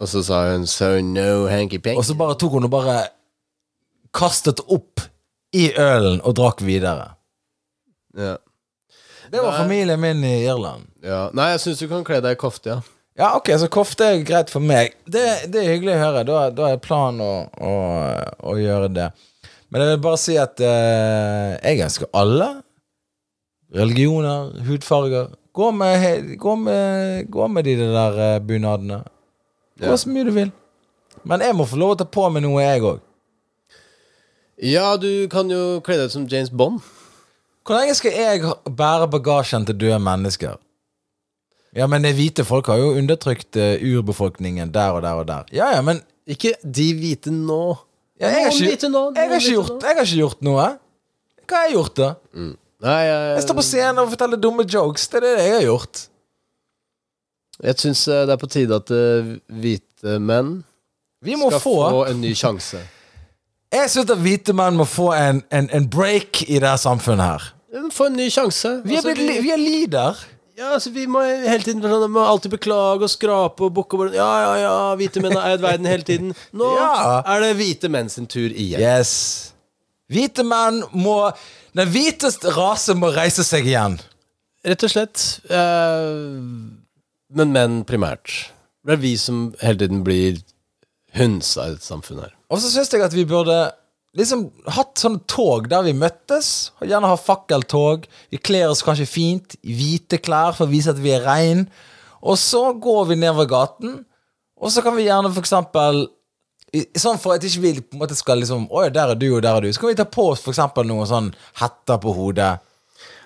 [0.02, 1.96] Og så sa hun 'so no hanky-panky'.
[1.96, 2.96] Og så bare tok hun og bare
[4.14, 5.00] kastet opp
[5.54, 7.12] i ølen og drakk videre.
[8.18, 8.36] Ja.
[9.32, 10.86] Det var familien min i Irland.
[11.02, 11.30] ja.
[11.32, 12.80] Nei, jeg syns du kan kle deg i kofte, ja.
[13.18, 14.94] Ja, ok, så kofte er greit for meg.
[15.04, 16.22] Det, det er hyggelig å høre.
[16.28, 17.72] Da, da er planen å, å,
[18.52, 19.10] å gjøre det.
[19.72, 22.48] Men jeg vil bare si at eh, jeg ønsker alle
[23.72, 29.02] religioner, hudfarger Gå med, gå med, gå med de der eh, bunadene.
[29.76, 29.96] Gå Ja.
[30.00, 30.52] så mye du vil.
[31.28, 33.02] Men jeg må få lov å ta på meg noe, jeg òg.
[34.64, 36.80] Ja, du kan jo kle deg ut som James Bond.
[37.68, 40.56] Hvor lenge skal jeg bære bagasjen til døde mennesker?
[41.76, 45.46] Ja, men det hvite folk har jo undertrykt eh, urbefolkningen der og der og der.
[45.56, 47.60] Ja, ja, men Ikke de hvite nå.
[48.20, 50.42] ja, jeg, har Noen ikke, hvite nå, jeg, har ikke gjort, jeg har ikke gjort
[50.46, 50.66] noe.
[51.48, 52.10] Hva har jeg gjort, da?
[52.82, 55.08] Nei, jeg, Jeg står på scenen og forteller dumme jokes.
[55.10, 56.02] Det er det jeg har gjort.
[57.62, 60.52] jeg syns eh, det er på tide at eh, hvite menn
[61.24, 62.80] Vi må skal få, få en ny sjanse.
[63.72, 67.24] Jeg syns at hvite menn må få en, en, en break i det her samfunnet
[67.24, 67.44] her.
[67.96, 68.68] Få en ny sjanse.
[68.84, 70.18] Vi er, Altså, blitt, li- vi er lider.
[70.58, 74.28] Ja, altså Vi må hele tiden sånn, må alltid beklage og skrape og bukke Ja,
[74.44, 76.34] ja, ja, hvite menn har eid verden hele tiden.
[76.52, 77.22] Nå Ja.
[77.24, 78.80] er det hvite menn sin tur igjen.
[78.80, 79.52] Yes.
[80.12, 81.32] Hvite menn må
[81.74, 83.98] Den hviteste rase må reise seg igjen.
[84.64, 85.40] Rett og slett.
[85.48, 86.28] eh,
[87.32, 88.50] men menn primært.
[88.84, 90.42] Det er vi som hele tiden blir
[91.16, 92.32] hunsa i dette samfunnet her.
[92.50, 93.72] Og så syns jeg at vi burde
[94.18, 94.46] liksom
[94.76, 96.72] hatt sånne tog der vi møttes.
[96.84, 98.06] Gjerne ha fakkeltog.
[98.32, 101.66] Vi kler oss kanskje fint i hvite klær for å vise at vi er rein.
[102.22, 104.02] Og så går vi nedover gaten,
[104.62, 106.04] og så kan vi gjerne for eksempel
[106.72, 109.42] Sånn for at ikke vi på en måte skal liksom Å der er du, og
[109.44, 109.68] der er du.
[109.68, 111.26] Så kan vi ta på oss for eksempel noen sånn
[111.60, 112.54] hetter på hodet.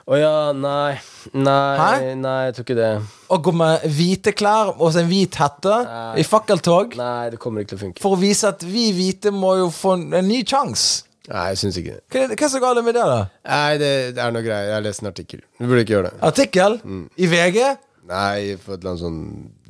[0.07, 0.95] Å ja, nei.
[1.35, 2.15] Nei, Hæ?
[2.23, 2.91] nei, jeg tror ikke det.
[3.35, 6.21] Å gå med hvite klær og så en hvit hette Nei.
[6.23, 6.95] i fakkeltog.
[7.01, 8.03] Nei, det kommer ikke til å funke.
[8.05, 11.03] For å vise at vi hvite må jo få en, en ny sjanse.
[11.27, 12.03] Nei, jeg syns ikke det.
[12.07, 13.19] Hva, er det- hva er så galt med det, da?
[13.51, 14.69] Nei, det, det er noe greier.
[14.69, 15.41] Jeg har lest en artikkel.
[15.59, 16.23] Du burde ikke gjøre det.
[16.31, 16.79] Artikkel
[17.19, 17.59] i VG?
[18.07, 19.23] Nei, for et eller annet sånn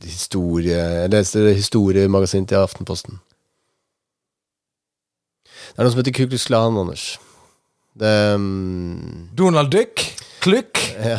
[0.04, 3.16] historie Jeg leste historiemagasin til Aftenposten.
[5.72, 7.06] Det er noe som heter Kuklus Klan, Anders.
[7.96, 10.04] Det um, Donald Duck?
[10.46, 10.82] Klukk?
[11.02, 11.18] ja.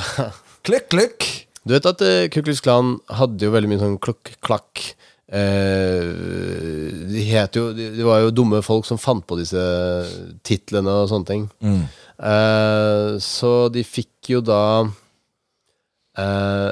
[0.67, 1.27] Klukk, klukk?
[1.67, 4.83] Du vet at uh, Ku Klan hadde jo veldig mye sånn klukk-klakk.
[5.27, 9.63] Uh, de het jo de, de var jo dumme folk som fant på disse
[10.47, 11.47] titlene og sånne ting.
[12.17, 14.61] Eh, så de fikk jo da
[16.17, 16.71] uh,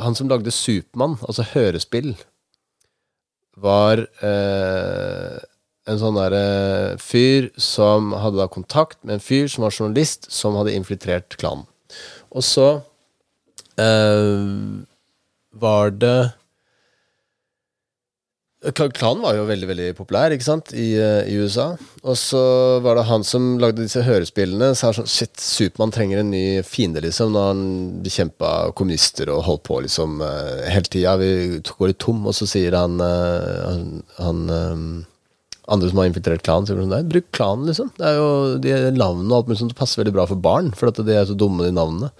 [0.00, 2.14] Han som lagde Supermann, altså hørespill,
[3.56, 5.36] var eh,
[5.86, 10.58] en sånn derre fyr som hadde da kontakt med en fyr som var journalist, som
[10.58, 11.66] hadde infiltrert klanen.
[12.34, 12.66] Og så
[13.80, 14.82] eh,
[15.56, 16.18] var det
[18.74, 21.68] Klanen var jo veldig veldig populær ikke sant, i, eh, i USA.
[22.02, 22.40] Og så
[22.82, 24.72] var det han som lagde disse hørespillene.
[24.74, 27.30] Sa sånn Shit, Supermann trenger en ny fiende, liksom.
[27.36, 27.60] Når han
[28.02, 31.14] bekjempa kommunister og holdt på liksom eh, hele tida.
[31.20, 34.82] Vi går litt tom, og så sier han, eh, han, han eh,
[35.66, 37.90] andre som har infiltrert klanen, sier sånn Nei, bruk klanen, liksom.
[37.98, 38.30] Det er jo
[38.62, 39.76] de navnene og alt mulig sånt.
[39.78, 42.12] Passer veldig bra for barn, for at de er så dumme, de navnene.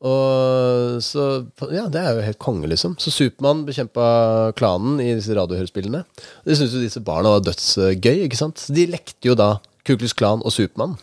[0.00, 1.24] Og så
[1.68, 2.96] Ja, det er jo helt konge, liksom.
[3.00, 6.06] Så Supermann bekjempa klanen i disse radiohørespillene.
[6.46, 8.62] Det syntes jo disse barna var dødsgøy, ikke sant?
[8.62, 10.96] Så de lekte jo da Kuklus Klan og Supermann.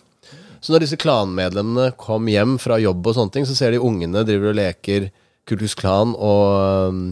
[0.61, 4.25] Så når disse klanmedlemmene kom hjem fra jobb og sånne ting, så ser de ungene
[4.25, 5.11] driver og leker
[5.47, 7.03] Kuklus Klan og, um,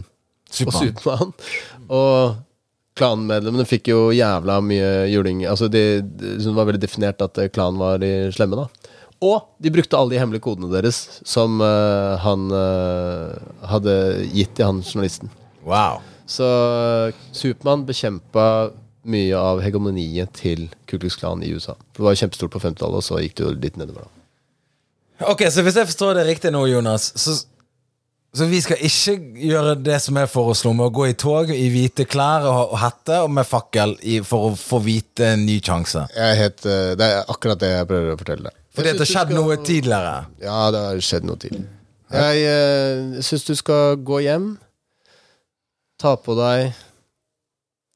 [0.49, 0.73] og.
[0.81, 1.35] Supermann.
[1.85, 2.41] Og
[2.95, 5.43] klanmedlemmene fikk jo jævla mye juling.
[5.49, 5.85] Altså det,
[6.15, 8.91] de, det var veldig definert at eh, klanen var de slemme, da.
[9.25, 13.31] Og de brukte alle de hemmelige kodene deres som uh, han uh,
[13.71, 13.93] hadde
[14.35, 15.31] gitt til han journalisten.
[15.65, 16.03] Wow.
[16.29, 16.45] Så
[17.31, 18.73] Supermann bekjempa
[19.05, 21.77] mye av hegemoniet til Ku Klux Klan i USA.
[21.95, 24.07] Det var jo kjempestort på 50-tallet, og så gikk det jo litt nedover.
[24.09, 27.37] da Ok, så hvis jeg forstår det riktig nå, Jonas, så,
[28.35, 29.15] så vi skal ikke
[29.47, 32.79] gjøre det som jeg foreslo, med å gå i tog i hvite klær og, og
[32.81, 36.03] hette og med fakkel i, for å få vite en ny sjanse?
[36.15, 38.57] Jeg helt, eh, Det er akkurat det jeg prøver å fortelle deg.
[38.75, 40.15] Fordi det har skjedd noe tidligere.
[40.43, 41.71] Ja, det har skjedd noe tidligere.
[42.15, 44.49] Jeg uh, syns du skal gå hjem,
[46.01, 46.75] ta på deg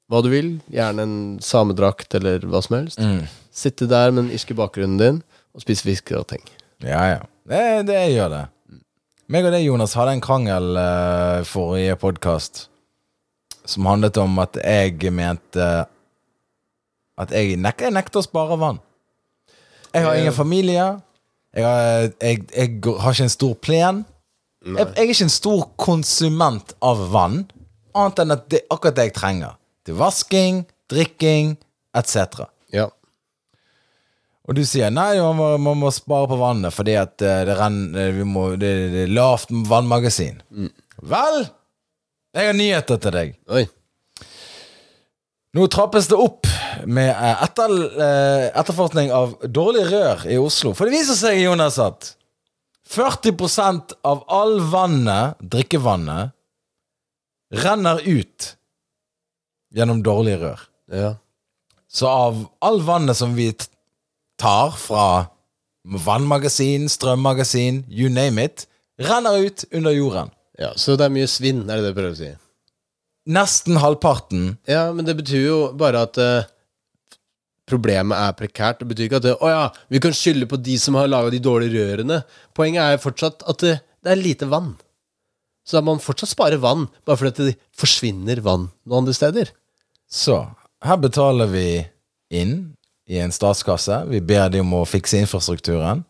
[0.10, 3.02] hva du vil, gjerne en samedrakt eller hva som helst.
[3.04, 3.28] Mm.
[3.54, 5.20] Sitte der med den irske bakgrunnen din
[5.54, 6.42] og spise fiskegrateng.
[6.82, 7.20] Ja, ja.
[7.50, 7.62] Det,
[7.92, 8.46] det gjør det.
[9.30, 12.63] Meg og deg, Jonas, hadde en krangel uh, forrige podkast
[13.69, 15.67] som handlet om at jeg mente
[17.19, 18.80] At jeg, nek jeg nekter å spare vann.
[19.93, 20.88] Jeg har ingen familie.
[21.53, 24.01] Jeg har, jeg, jeg har ikke en stor plen.
[24.65, 27.43] Jeg, jeg er ikke en stor konsument av vann,
[27.93, 29.59] annet enn at det er akkurat det jeg trenger.
[29.86, 31.53] Til vasking, drikking
[31.93, 32.47] etc.
[34.50, 37.54] Og du sier nei, man må, man må spare på vannet fordi at eh, det,
[37.60, 40.39] renner, vi må, det, det er lavt vannmagasin.
[41.06, 41.43] Vel,
[42.34, 43.36] jeg har nyheter til deg.
[43.54, 43.68] Oi.
[45.58, 46.50] Nå trappes det opp
[46.89, 50.74] med eh, etter, eh, etterforskning av dårlig rør i Oslo.
[50.78, 52.12] For det viser seg, Jonas, at
[52.89, 56.34] 40% av all vannet, drikkevannet,
[57.54, 58.54] renner ut
[59.78, 60.64] gjennom dårlige rør.
[60.93, 61.12] Ja.
[61.89, 63.70] Så av all vannet som vi t-
[64.40, 65.06] tar fra
[65.90, 68.68] vannmagasin, strømmagasin, you name it,
[69.00, 70.32] renner ut under jorden.
[70.60, 70.74] ja.
[70.76, 72.32] Så det er mye svinn, er det det du prøver å si?
[73.30, 74.58] Nesten halvparten.
[74.68, 76.48] Ja, men det betyr jo bare at uh,
[77.70, 78.82] problemet er prekært.
[78.82, 81.32] Det betyr ikke at det, å ja, vi kan skylde på de som har laga
[81.34, 82.24] de dårlige rørene.
[82.58, 84.74] Poenget er fortsatt at det, det er lite vann.
[85.68, 89.52] Så da må man fortsatt spare vann, bare fordi det forsvinner vann noen andre steder.
[90.10, 90.42] Så
[90.86, 91.68] her betaler vi
[92.34, 92.56] inn
[93.10, 94.03] i en statskasse.
[94.12, 96.03] Vi ber de om å fikse infrastrukturen.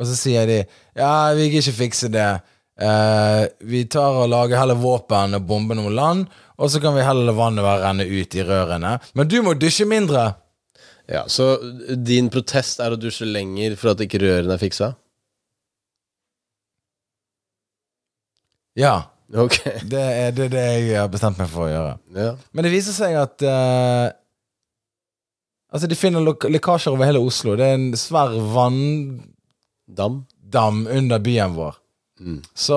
[0.00, 0.56] Og så sier de
[0.98, 2.28] ja, vi kan ikke fikse det.
[2.82, 6.24] Eh, vi tar og lager heller våpen og bomber noen land,
[6.58, 8.96] og så kan vi heller la vannet bare renne ut i rørene.
[9.18, 10.32] Men du må dusje mindre.
[11.10, 11.56] Ja, Så
[11.98, 14.92] din protest er å dusje lenger for at ikke rørene er fiksa?
[18.78, 18.94] Ja,
[19.34, 19.56] Ok.
[19.88, 21.92] det er det, det jeg har bestemt meg for å gjøre.
[22.16, 22.32] Ja.
[22.52, 24.10] Men det viser seg at eh,
[25.72, 26.20] Altså, de finner
[26.52, 27.54] lekkasjer over hele Oslo.
[27.56, 30.82] Det er en svær vanndam Dam?
[30.86, 31.78] under byen vår.
[32.20, 32.42] Mm.
[32.54, 32.76] Så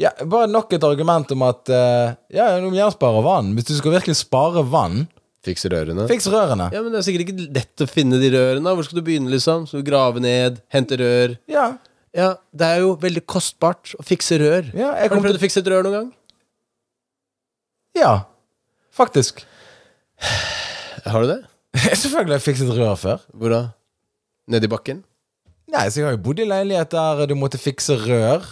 [0.00, 3.50] ja, bare nok et argument om at uh, Ja, du må gjerne spare vann.
[3.58, 5.04] Hvis du skal virkelig spare vann,
[5.42, 6.04] Fikse rørene?
[6.06, 6.68] fiks rørene.
[6.72, 8.72] Ja, men det er sikkert ikke lett å finne de rørene.
[8.78, 9.64] Hvor skal du begynne, liksom?
[9.66, 11.36] Skal du grave ned, hente rør?
[11.50, 11.72] Ja,
[12.14, 14.66] Ja, det er jo veldig kostbart å fikse rør.
[14.76, 16.10] ja, jeg Har du prøvd å fikse et rør noen gang?
[17.96, 18.12] Ja,
[18.92, 19.42] faktisk.
[21.08, 21.40] Har du det?
[22.02, 23.22] Selvfølgelig har jeg fikset rør før.
[23.34, 23.60] Hvor da?
[24.52, 25.02] Nedi bakken?
[25.72, 28.44] Nei, så jeg har jo bodd i leilighet der du måtte fikse rør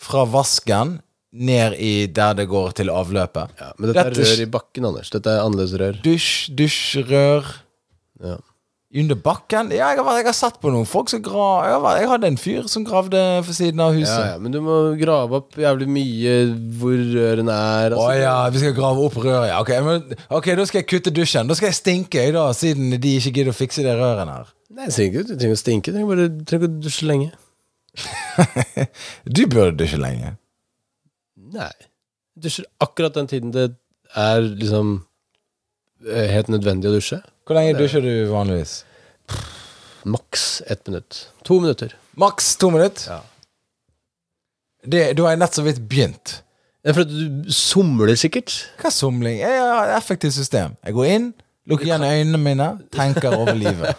[0.00, 0.98] fra vasken
[1.32, 3.56] ned i der det går til avløpet.
[3.58, 5.10] Ja, Men dette er Dette- rør i bakken, Anders.
[5.10, 5.98] Dette er annerledes rør.
[6.04, 7.50] Dusj, dusjrør
[8.22, 8.36] Ja.
[8.90, 9.70] Under bakken.
[9.70, 11.62] Ja, jeg har, jeg har satt på noen folk som grav...
[11.62, 14.10] Jeg, har jeg hadde en fyr som gravde for siden av huset.
[14.10, 16.32] Ja, ja, men du må grave opp jævlig mye
[16.80, 17.94] hvor rørene er.
[17.94, 18.16] Å altså.
[18.18, 19.50] ja, vi skal grave opp røret.
[19.52, 19.60] Ja.
[19.62, 21.50] Ok, men, ok, da skal jeg kutte dusjen.
[21.50, 24.50] Da skal jeg stinke, jeg, da, siden de ikke gidder å fikse de rørene her.
[24.70, 25.94] Nei, du trenger ikke, å stinke.
[25.94, 27.30] Du trenger ikke å dusje lenge.
[29.36, 30.34] Du burde dusje lenge.
[31.54, 31.70] Nei.
[32.34, 33.70] Jeg dusjer akkurat den tiden det
[34.18, 35.00] er liksom
[36.08, 37.20] helt nødvendig å dusje.
[37.46, 38.84] Hvor lenge dusjer du vanligvis?
[40.08, 41.26] Maks ett minutt.
[41.44, 41.96] To minutter.
[42.20, 43.10] Maks to minutter.
[43.10, 43.20] Ja.
[44.84, 46.38] Det, da har jeg nett så vidt begynt.
[46.80, 48.54] Det er fordi du somler sikkert.
[48.80, 49.42] Hva somling?
[49.42, 50.76] Jeg har et effektivt system.
[50.86, 51.26] Jeg går inn,
[51.68, 53.96] lukker igjen øynene mine, tenker over livet.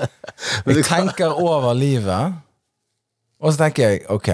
[0.66, 2.36] Jeg tenker over livet,
[3.40, 4.28] og så tenker jeg ok,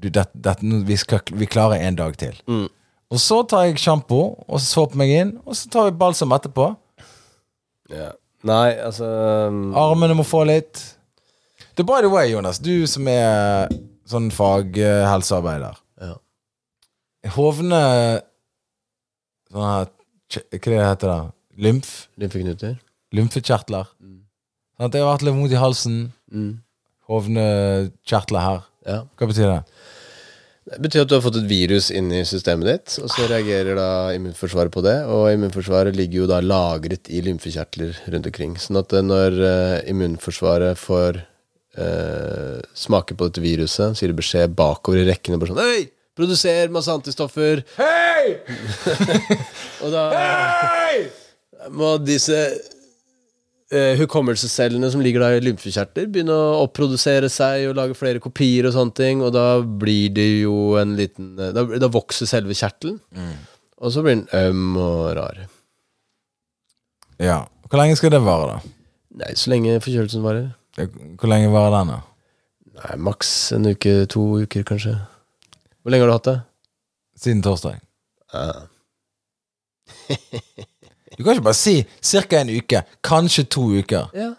[0.00, 0.54] du, det, det,
[0.88, 2.38] vi, skal, vi klarer en dag til.
[2.48, 2.68] Mm.
[3.12, 6.34] Og så tar jeg sjampo, og så såper meg inn, og så tar vi balsam
[6.34, 6.72] etterpå.
[7.92, 8.10] Ja.
[8.46, 9.06] Nei, altså
[9.50, 10.82] um, Armene må få litt.
[11.76, 13.70] Det er by the way, Jonas, du som er
[14.08, 15.78] sånn faghelsearbeider.
[16.02, 16.16] Ja.
[17.36, 17.82] Hovne
[19.50, 21.18] Sånn her Hva det det heter da?
[21.62, 21.90] Lymf?
[22.20, 22.76] Lymfeknuter.
[23.14, 23.86] Lymfekjertler.
[24.76, 26.00] Sånn at jeg har vært litt vondt i halsen.
[26.28, 26.50] Mm.
[27.08, 28.64] Hovnekjertler her.
[28.86, 28.98] Ja.
[29.16, 29.60] Hva betyr det?
[30.66, 33.76] Det betyr at du har fått et virus inn i systemet ditt, og så reagerer
[33.78, 34.96] da immunforsvaret på det.
[35.06, 38.56] Og immunforsvaret ligger jo da lagret i lymfekjertler rundt omkring.
[38.58, 41.20] Sånn at eh, når eh, immunforsvaret får
[41.78, 45.84] eh, smake på dette viruset, så gir det beskjed bakover i rekkene bare sånn Hei!
[46.18, 47.62] Produser masse antistoffer!
[47.78, 48.34] Hei!
[49.86, 51.04] Og da Hei!
[51.78, 52.42] må disse
[53.72, 58.68] eh, hukommelsescellene som ligger da i lymfekjertler, begynne å opprodusere seg og lage flere kopier
[58.68, 62.56] og sånne ting, og da blir det jo en liten eh, Da, da vokser selve
[62.56, 63.00] kjertelen,
[63.76, 65.42] og så blir den øm og rar.
[67.22, 67.44] Ja.
[67.66, 68.74] Hvor lenge skal det vare, da?
[69.22, 70.50] Nei, så lenge forkjølelsen varer.
[70.76, 72.02] Hvor lenge varer den, da?
[72.76, 74.94] Nei, maks en uke, to uker, kanskje.
[75.80, 76.36] Hvor lenge har du hatt det?
[77.18, 77.80] Siden torsdag.
[78.36, 78.66] Ah.
[81.16, 82.40] Du kan ikke bare si ca.
[82.40, 82.84] en uke.
[83.02, 84.10] Kanskje to uker.
[84.14, 84.34] Ja.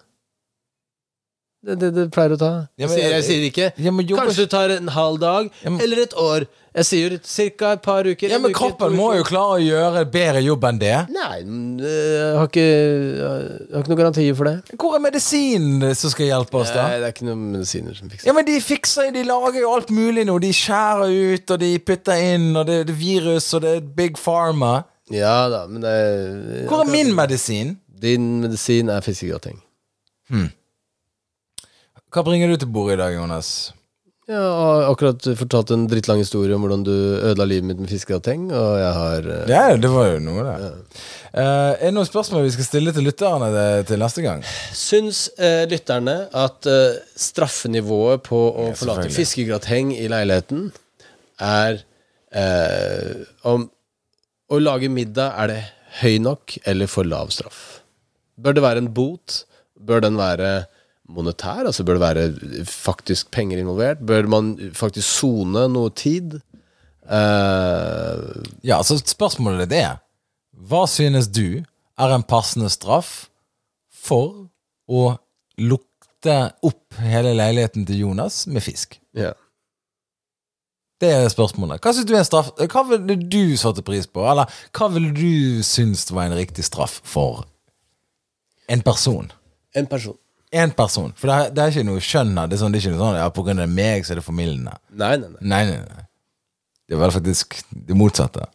[1.67, 2.49] Det, det, det pleier å ta.
[2.77, 5.19] Ja, Jeg men- sier, jeg sier ikke Ja, men jo, Kanskje det tar en halv
[5.19, 6.45] dag, Ja, men- eller et år.
[6.77, 7.09] Jeg sier
[7.57, 7.71] ca.
[7.73, 8.29] et par uker.
[8.29, 11.09] Ja, men uke, kroppen må jo klare å gjøre bedre jobb enn det.
[11.09, 11.39] Nei,
[11.81, 14.77] jeg har ikke Jeg har ikke noen garantier for det.
[14.77, 16.87] Hvor er medisinen som skal hjelpe oss, da?
[16.87, 19.73] Nei, det er ikke noen medisiner som fikser Ja, men De fikser De lager jo
[19.73, 20.39] alt mulig nå.
[20.39, 23.81] De skjærer ut, og de putter inn, og det, det er virus, og det er
[23.81, 24.85] big pharma.
[25.13, 25.95] Ja da, men det
[26.67, 27.77] Hvor er min medisin?
[27.87, 29.61] Din medisin er fiskegrateng.
[32.13, 33.49] Hva bringer du til bordet i dag, Jonas?
[34.27, 38.49] Jeg har akkurat fortalt en drittlang historie om hvordan du ødela livet mitt med fiskegrateng,
[38.51, 40.71] og jeg har uh, Ja, det var jo noe, det.
[41.31, 44.43] Eh, er det noen spørsmål vi skal stille til lytterne til, til neste gang?
[44.75, 50.67] Syns uh, lytterne at eh, straffenivået på å Ja, forlate fiskegrateng i leiligheten
[51.47, 51.79] er
[52.35, 53.69] eh, Om
[54.47, 55.61] å lage middag, er det
[56.01, 57.61] høy nok eller for lav straff?
[58.37, 59.43] Bør det være en bot?
[59.77, 60.67] Bør den være
[61.09, 61.65] monetær?
[61.65, 64.03] Altså Bør det være faktisk penger involvert?
[64.05, 66.39] Bør man faktisk sone noe tid?
[67.07, 68.43] Uh...
[68.65, 69.87] Ja, så spørsmålet er det.
[70.67, 71.63] Hva synes du
[71.97, 73.27] er en passende straff
[73.89, 74.47] for
[74.87, 75.09] å
[75.57, 78.99] lukte opp hele leiligheten til Jonas med fisk?
[79.17, 79.33] ja.
[81.01, 81.81] Det er spørsmålet.
[81.83, 84.23] Hva synes du er en straff Hva ville du satt pris på?
[84.25, 87.45] Eller hva ville du synes var en riktig straff for
[88.67, 89.29] en person?
[89.77, 90.17] En person.
[90.51, 91.13] En person.
[91.19, 92.49] For det er, det er ikke noe skjønn her.
[92.49, 94.21] Det er, sånn, det er ikke noe sånn ja, på grunn av meg så er
[94.21, 94.73] det formildende.
[94.97, 95.43] Nei, nei, nei.
[95.53, 96.05] Nei, nei, nei.
[96.87, 98.47] Det var faktisk det motsatte.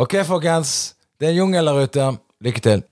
[0.00, 0.94] Ok, folkens.
[1.20, 2.10] Det er en jungel der ute.
[2.42, 2.84] Lykke til.